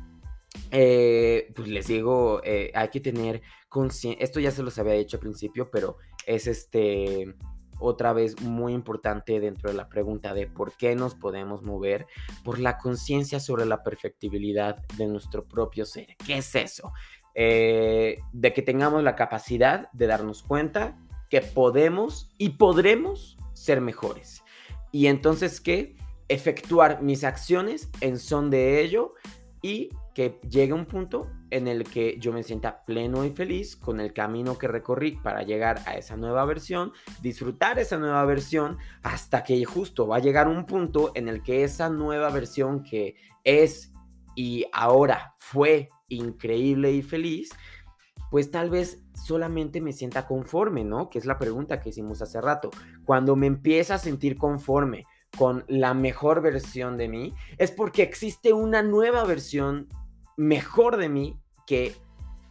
eh, 0.71 1.51
pues 1.55 1.67
les 1.67 1.87
digo, 1.87 2.41
eh, 2.43 2.71
hay 2.73 2.89
que 2.89 2.99
tener 2.99 3.41
conciencia, 3.69 4.23
esto 4.23 4.39
ya 4.39 4.51
se 4.51 4.63
los 4.63 4.77
había 4.79 4.93
dicho 4.93 5.17
al 5.17 5.21
principio, 5.21 5.69
pero 5.71 5.97
es 6.25 6.47
este 6.47 7.35
otra 7.79 8.13
vez 8.13 8.41
muy 8.41 8.73
importante 8.73 9.39
dentro 9.39 9.69
de 9.69 9.75
la 9.75 9.87
pregunta 9.87 10.33
de 10.33 10.47
por 10.47 10.73
qué 10.73 10.95
nos 10.95 11.15
podemos 11.15 11.63
mover, 11.63 12.07
por 12.43 12.59
la 12.59 12.77
conciencia 12.77 13.39
sobre 13.39 13.65
la 13.65 13.83
perfectibilidad 13.83 14.75
de 14.97 15.07
nuestro 15.07 15.45
propio 15.45 15.85
ser. 15.85 16.17
¿Qué 16.25 16.37
es 16.37 16.55
eso? 16.55 16.91
Eh, 17.35 18.19
de 18.33 18.53
que 18.53 18.61
tengamos 18.61 19.01
la 19.01 19.15
capacidad 19.15 19.89
de 19.93 20.07
darnos 20.07 20.43
cuenta 20.43 20.97
que 21.29 21.41
podemos 21.41 22.33
y 22.37 22.49
podremos 22.49 23.37
ser 23.53 23.81
mejores. 23.81 24.43
Y 24.91 25.07
entonces, 25.07 25.61
¿qué? 25.61 25.95
Efectuar 26.27 27.01
mis 27.01 27.23
acciones 27.23 27.89
en 28.01 28.19
son 28.19 28.49
de 28.49 28.81
ello 28.81 29.13
y 29.61 29.89
que 30.19 30.37
llegue 30.49 30.73
un 30.73 30.85
punto 30.85 31.31
en 31.49 31.69
el 31.69 31.85
que 31.85 32.17
yo 32.19 32.33
me 32.33 32.43
sienta 32.43 32.83
pleno 32.83 33.23
y 33.23 33.29
feliz 33.29 33.77
con 33.77 34.01
el 34.01 34.11
camino 34.11 34.57
que 34.57 34.67
recorrí 34.67 35.11
para 35.11 35.43
llegar 35.43 35.81
a 35.85 35.95
esa 35.95 36.17
nueva 36.17 36.43
versión, 36.43 36.91
disfrutar 37.21 37.79
esa 37.79 37.97
nueva 37.97 38.25
versión 38.25 38.79
hasta 39.01 39.45
que 39.45 39.63
justo 39.63 40.07
va 40.07 40.17
a 40.17 40.19
llegar 40.19 40.49
un 40.49 40.65
punto 40.65 41.13
en 41.15 41.29
el 41.29 41.41
que 41.41 41.63
esa 41.63 41.89
nueva 41.89 42.31
versión 42.31 42.83
que 42.83 43.15
es 43.45 43.93
y 44.35 44.65
ahora 44.73 45.35
fue 45.37 45.87
increíble 46.09 46.91
y 46.91 47.01
feliz, 47.01 47.51
pues 48.29 48.51
tal 48.51 48.69
vez 48.69 49.01
solamente 49.13 49.79
me 49.79 49.93
sienta 49.93 50.27
conforme, 50.27 50.83
¿no? 50.83 51.09
Que 51.09 51.19
es 51.19 51.23
la 51.23 51.39
pregunta 51.39 51.79
que 51.79 51.91
hicimos 51.91 52.21
hace 52.21 52.41
rato. 52.41 52.71
Cuando 53.05 53.37
me 53.37 53.47
empieza 53.47 53.95
a 53.95 53.99
sentir 53.99 54.37
conforme 54.37 55.05
con 55.37 55.63
la 55.69 55.93
mejor 55.93 56.41
versión 56.41 56.97
de 56.97 57.07
mí, 57.07 57.33
es 57.57 57.71
porque 57.71 58.03
existe 58.03 58.51
una 58.51 58.83
nueva 58.83 59.23
versión 59.23 59.87
mejor 60.39 60.95
de 60.95 61.09
mí 61.09 61.37
que 61.67 61.97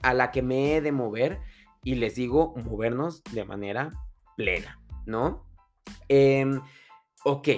a 0.03 0.12
la 0.12 0.31
que 0.31 0.42
me 0.42 0.77
he 0.77 0.83
de 0.83 0.92
mover 0.92 1.40
y 1.83 1.94
les 1.94 2.16
digo 2.16 2.55
movernos 2.55 3.24
de 3.33 3.46
manera 3.46 3.90
plena, 4.37 4.79
¿no? 5.07 5.46
Em, 6.07 6.61
ok, 7.24 7.48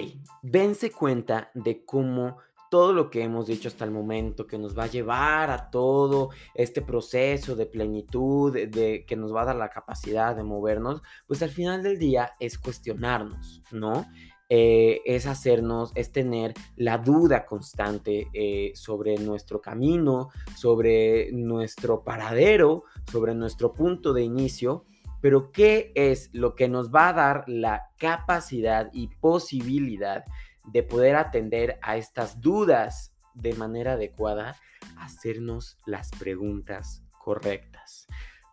dense 0.41 0.89
cuenta 0.89 1.51
de 1.53 1.83
cómo 1.83 2.37
todo 2.69 2.93
lo 2.93 3.09
que 3.09 3.21
hemos 3.21 3.47
dicho 3.47 3.67
hasta 3.67 3.83
el 3.83 3.91
momento, 3.91 4.47
que 4.47 4.57
nos 4.57 4.77
va 4.77 4.85
a 4.85 4.87
llevar 4.87 5.49
a 5.49 5.69
todo 5.69 6.29
este 6.53 6.81
proceso 6.81 7.57
de 7.57 7.65
plenitud, 7.65 8.53
de, 8.53 9.03
que 9.05 9.17
nos 9.17 9.35
va 9.35 9.41
a 9.41 9.45
dar 9.47 9.57
la 9.57 9.69
capacidad 9.69 10.33
de 10.33 10.43
movernos, 10.43 11.01
pues 11.27 11.43
al 11.43 11.49
final 11.49 11.83
del 11.83 11.99
día 11.99 12.35
es 12.39 12.57
cuestionarnos, 12.57 13.61
¿no? 13.71 14.05
Eh, 14.53 15.01
es 15.05 15.27
hacernos, 15.27 15.93
es 15.95 16.11
tener 16.11 16.53
la 16.75 16.97
duda 16.97 17.45
constante 17.45 18.27
eh, 18.33 18.73
sobre 18.75 19.15
nuestro 19.15 19.61
camino, 19.61 20.27
sobre 20.57 21.31
nuestro 21.31 22.03
paradero, 22.03 22.83
sobre 23.09 23.33
nuestro 23.33 23.73
punto 23.73 24.11
de 24.11 24.23
inicio, 24.23 24.83
pero 25.21 25.53
¿qué 25.53 25.93
es 25.95 26.31
lo 26.33 26.53
que 26.55 26.67
nos 26.67 26.93
va 26.93 27.07
a 27.07 27.13
dar 27.13 27.43
la 27.47 27.91
capacidad 27.97 28.89
y 28.91 29.07
posibilidad 29.07 30.25
de 30.65 30.83
poder 30.83 31.15
atender 31.15 31.79
a 31.81 31.95
estas 31.95 32.41
dudas 32.41 33.13
de 33.33 33.53
manera 33.53 33.93
adecuada? 33.93 34.57
Hacernos 34.97 35.77
las 35.85 36.11
preguntas 36.19 37.03
correctas. 37.23 38.05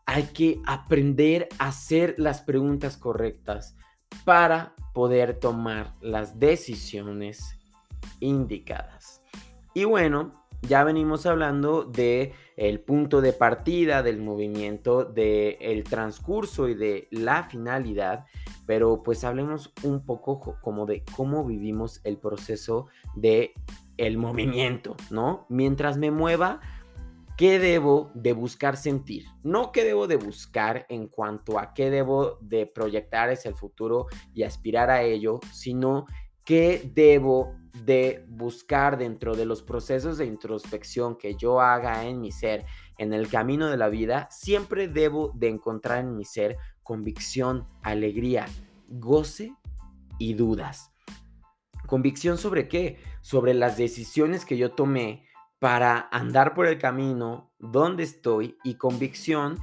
Hay 0.06 0.26
que 0.26 0.61
aprender 0.64 1.48
a 1.58 1.70
hacer 1.70 2.14
las 2.18 2.40
preguntas 2.40 2.96
correctas 2.96 3.74
para 4.25 4.75
poder 4.94 5.38
tomar 5.38 5.92
las 6.01 6.38
decisiones 6.38 7.57
indicadas. 8.21 9.23
Y 9.75 9.85
bueno, 9.85 10.33
ya 10.62 10.83
venimos 10.83 11.25
hablando 11.27 11.85
de 11.85 12.33
el 12.57 12.81
punto 12.81 13.21
de 13.21 13.33
partida 13.33 14.03
del 14.03 14.18
movimiento, 14.18 15.05
del 15.05 15.57
el 15.61 15.85
transcurso 15.85 16.68
y 16.68 16.75
de 16.75 17.07
la 17.12 17.44
finalidad, 17.44 18.27
pero 18.66 19.03
pues 19.05 19.23
hablemos 19.23 19.73
un 19.85 20.05
poco 20.05 20.57
como 20.61 20.85
de 20.85 21.05
cómo 21.16 21.44
vivimos 21.44 22.01
el 22.03 22.16
proceso 22.16 22.88
de 23.14 23.55
el 23.97 24.18
movimiento, 24.18 24.97
¿no? 25.11 25.47
Mientras 25.49 25.97
me 25.97 26.11
mueva, 26.11 26.61
qué 27.38 27.61
debo 27.61 28.11
de 28.14 28.33
buscar 28.33 28.77
sentir, 28.77 29.27
no 29.44 29.70
qué 29.70 29.85
debo 29.85 30.09
de 30.09 30.16
buscar 30.16 30.87
en 30.88 31.07
cuanto 31.07 31.61
a 31.61 31.72
qué 31.72 31.88
debo 31.88 32.37
de 32.40 32.66
proyectar 32.66 33.31
hacia 33.31 33.48
el 33.48 33.55
futuro 33.55 34.09
y 34.35 34.42
aspirar 34.42 34.90
a 34.90 35.03
ello, 35.03 35.38
sino 35.53 36.07
qué 36.44 36.90
debo 36.92 37.55
de 37.85 38.24
buscar 38.27 38.98
dentro 38.98 39.37
de 39.37 39.44
los 39.44 39.62
procesos 39.62 40.18
de 40.18 40.27
introspección 40.27 41.16
que 41.16 41.37
yo 41.37 41.61
haga 41.61 42.07
en 42.07 42.20
mi 42.20 42.33
ser, 42.33 42.66
en 42.98 43.12
el 43.12 43.29
camino 43.29 43.68
de 43.68 43.77
la 43.77 43.88
vida, 43.88 44.27
siempre 44.33 44.88
debo 44.88 45.31
de 45.37 45.48
encontrar 45.48 46.01
en 46.01 46.16
mi 46.16 46.24
ser 46.24 46.57
convicción, 46.83 47.68
alegría, 47.83 48.46
goce 48.88 49.55
y 50.18 50.35
dudas. 50.35 50.90
¿Convicción 51.87 52.37
sobre 52.37 52.66
qué? 52.66 52.98
Sobre 53.20 53.55
las 53.55 53.77
decisiones 53.77 54.44
que 54.44 54.57
yo 54.57 54.72
tomé 54.72 55.29
para 55.59 56.09
andar 56.12 56.55
por 56.55 56.66
el 56.66 56.79
camino 56.79 57.51
donde 57.59 58.05
estoy 58.05 58.57
y 58.64 58.75
convicción 58.75 59.59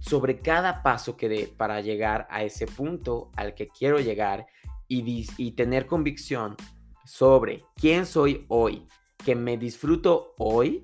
sobre 0.00 0.40
cada 0.40 0.82
paso 0.82 1.16
que 1.16 1.28
dé 1.28 1.54
para 1.56 1.80
llegar 1.80 2.26
a 2.30 2.42
ese 2.42 2.66
punto 2.66 3.30
al 3.36 3.54
que 3.54 3.68
quiero 3.68 4.00
llegar 4.00 4.46
y, 4.88 5.26
y 5.36 5.52
tener 5.52 5.86
convicción 5.86 6.56
sobre 7.04 7.64
quién 7.76 8.06
soy 8.06 8.44
hoy, 8.48 8.86
que 9.24 9.34
me 9.34 9.56
disfruto 9.56 10.34
hoy 10.38 10.82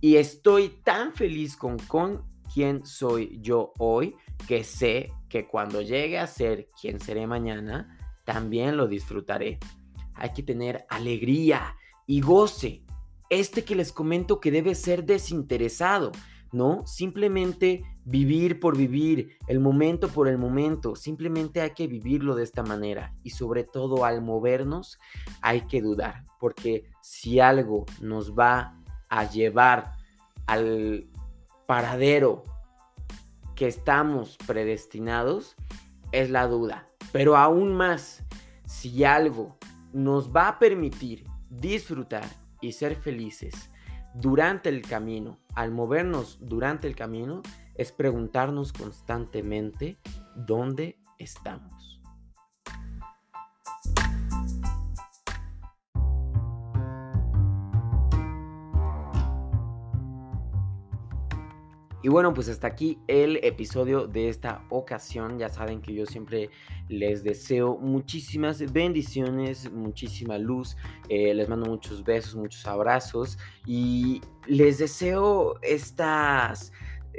y 0.00 0.16
estoy 0.16 0.68
tan 0.82 1.12
feliz 1.12 1.56
con, 1.56 1.78
con 1.78 2.24
quién 2.52 2.84
soy 2.84 3.38
yo 3.40 3.72
hoy 3.78 4.16
que 4.46 4.64
sé 4.64 5.12
que 5.28 5.46
cuando 5.46 5.80
llegue 5.80 6.18
a 6.18 6.26
ser 6.26 6.68
quien 6.78 7.00
seré 7.00 7.26
mañana, 7.26 7.98
también 8.24 8.76
lo 8.76 8.86
disfrutaré. 8.86 9.58
Hay 10.14 10.32
que 10.32 10.42
tener 10.42 10.84
alegría 10.88 11.76
y 12.06 12.20
goce 12.20 12.84
este 13.32 13.64
que 13.64 13.74
les 13.74 13.92
comento 13.92 14.40
que 14.40 14.50
debe 14.50 14.74
ser 14.74 15.04
desinteresado, 15.04 16.12
¿no? 16.52 16.86
Simplemente 16.86 17.82
vivir 18.04 18.60
por 18.60 18.76
vivir, 18.76 19.38
el 19.46 19.58
momento 19.58 20.08
por 20.08 20.28
el 20.28 20.36
momento, 20.36 20.96
simplemente 20.96 21.62
hay 21.62 21.70
que 21.70 21.86
vivirlo 21.86 22.34
de 22.34 22.42
esta 22.42 22.62
manera 22.62 23.14
y 23.22 23.30
sobre 23.30 23.64
todo 23.64 24.04
al 24.04 24.20
movernos 24.20 24.98
hay 25.40 25.62
que 25.62 25.80
dudar, 25.80 26.26
porque 26.38 26.84
si 27.00 27.40
algo 27.40 27.86
nos 28.02 28.38
va 28.38 28.78
a 29.08 29.30
llevar 29.30 29.92
al 30.46 31.06
paradero 31.66 32.44
que 33.56 33.66
estamos 33.66 34.36
predestinados, 34.46 35.56
es 36.12 36.28
la 36.28 36.46
duda. 36.48 36.86
Pero 37.12 37.38
aún 37.38 37.74
más, 37.74 38.24
si 38.66 39.04
algo 39.04 39.56
nos 39.94 40.30
va 40.34 40.48
a 40.48 40.58
permitir 40.58 41.24
disfrutar 41.48 42.41
y 42.62 42.72
ser 42.72 42.96
felices 42.96 43.70
durante 44.14 44.68
el 44.68 44.82
camino, 44.82 45.38
al 45.54 45.70
movernos 45.70 46.38
durante 46.40 46.86
el 46.86 46.94
camino, 46.94 47.42
es 47.74 47.92
preguntarnos 47.92 48.72
constantemente 48.72 49.98
dónde 50.36 50.98
estamos. 51.18 51.91
Y 62.02 62.08
bueno, 62.08 62.34
pues 62.34 62.48
hasta 62.48 62.66
aquí 62.66 62.98
el 63.06 63.36
episodio 63.44 64.08
de 64.08 64.28
esta 64.28 64.64
ocasión. 64.70 65.38
Ya 65.38 65.48
saben 65.48 65.80
que 65.80 65.94
yo 65.94 66.04
siempre 66.04 66.50
les 66.88 67.22
deseo 67.22 67.78
muchísimas 67.78 68.72
bendiciones, 68.72 69.70
muchísima 69.70 70.36
luz. 70.36 70.76
Eh, 71.08 71.32
les 71.32 71.48
mando 71.48 71.70
muchos 71.70 72.02
besos, 72.02 72.34
muchos 72.34 72.66
abrazos. 72.66 73.38
Y 73.66 74.20
les 74.46 74.78
deseo 74.78 75.60
estas... 75.62 76.72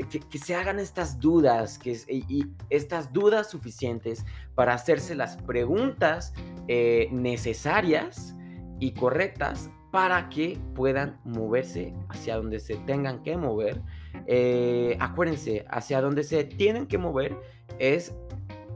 Que, 0.09 0.39
se 0.39 0.55
hagan 0.55 0.79
estas 0.79 1.19
dudas, 1.19 1.77
que, 1.77 1.91
y, 2.07 2.47
estas 2.71 3.13
dudas 3.13 3.51
suficientes 3.51 4.25
para 4.55 4.73
hacerse 4.73 5.13
las 5.13 5.37
preguntas 5.37 6.33
eh, 6.67 7.09
necesarias 7.11 8.35
y 8.79 8.93
correctas 8.93 9.69
para 9.93 10.27
que 10.27 10.57
puedan 10.73 11.19
moverse 11.23 11.93
hacia 12.09 12.37
donde 12.37 12.59
se 12.59 12.77
tengan 12.77 13.21
que 13.21 13.37
mover. 13.37 13.79
Eh, 14.25 14.97
acuérdense, 14.99 15.67
hacia 15.69 16.01
donde 16.01 16.23
se 16.23 16.45
tienen 16.45 16.87
que 16.87 16.97
mover 16.97 17.37
es 17.77 18.11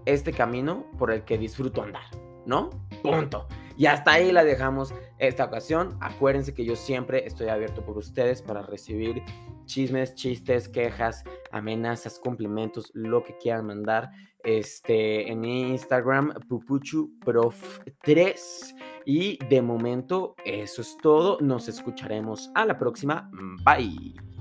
este 0.06 0.32
camino 0.32 0.86
por 1.00 1.10
el 1.10 1.24
que 1.24 1.40
disfruto 1.40 1.82
andar, 1.82 2.04
¿no? 2.46 2.70
Punto. 3.02 3.48
Y 3.76 3.88
hasta 3.88 4.12
ahí 4.12 4.32
la 4.32 4.44
dejamos 4.44 4.94
esta 5.18 5.46
ocasión. 5.46 5.98
Acuérdense 6.02 6.54
que 6.54 6.66
yo 6.66 6.76
siempre 6.76 7.26
estoy 7.26 7.50
abierto 7.50 7.84
por 7.84 7.98
ustedes 7.98 8.44
para 8.44 8.62
recibir 8.62 9.24
chismes, 9.66 10.14
chistes, 10.14 10.70
quejas, 10.70 11.24
amenazas, 11.52 12.20
complementos, 12.20 12.92
lo 12.94 13.24
que 13.24 13.36
quieran 13.40 13.66
mandar. 13.66 14.12
Este, 14.48 15.30
en 15.30 15.42
mi 15.42 15.72
Instagram, 15.72 16.32
pupuchuprof3. 16.48 18.76
Y 19.06 19.38
de 19.50 19.62
momento, 19.62 20.38
eso 20.46 20.82
es 20.82 20.96
todo. 21.02 21.38
Nos 21.42 21.68
escucharemos 21.68 22.50
a 22.56 22.66
la 22.66 22.80
próxima. 22.80 23.30
Bye. 23.66 24.37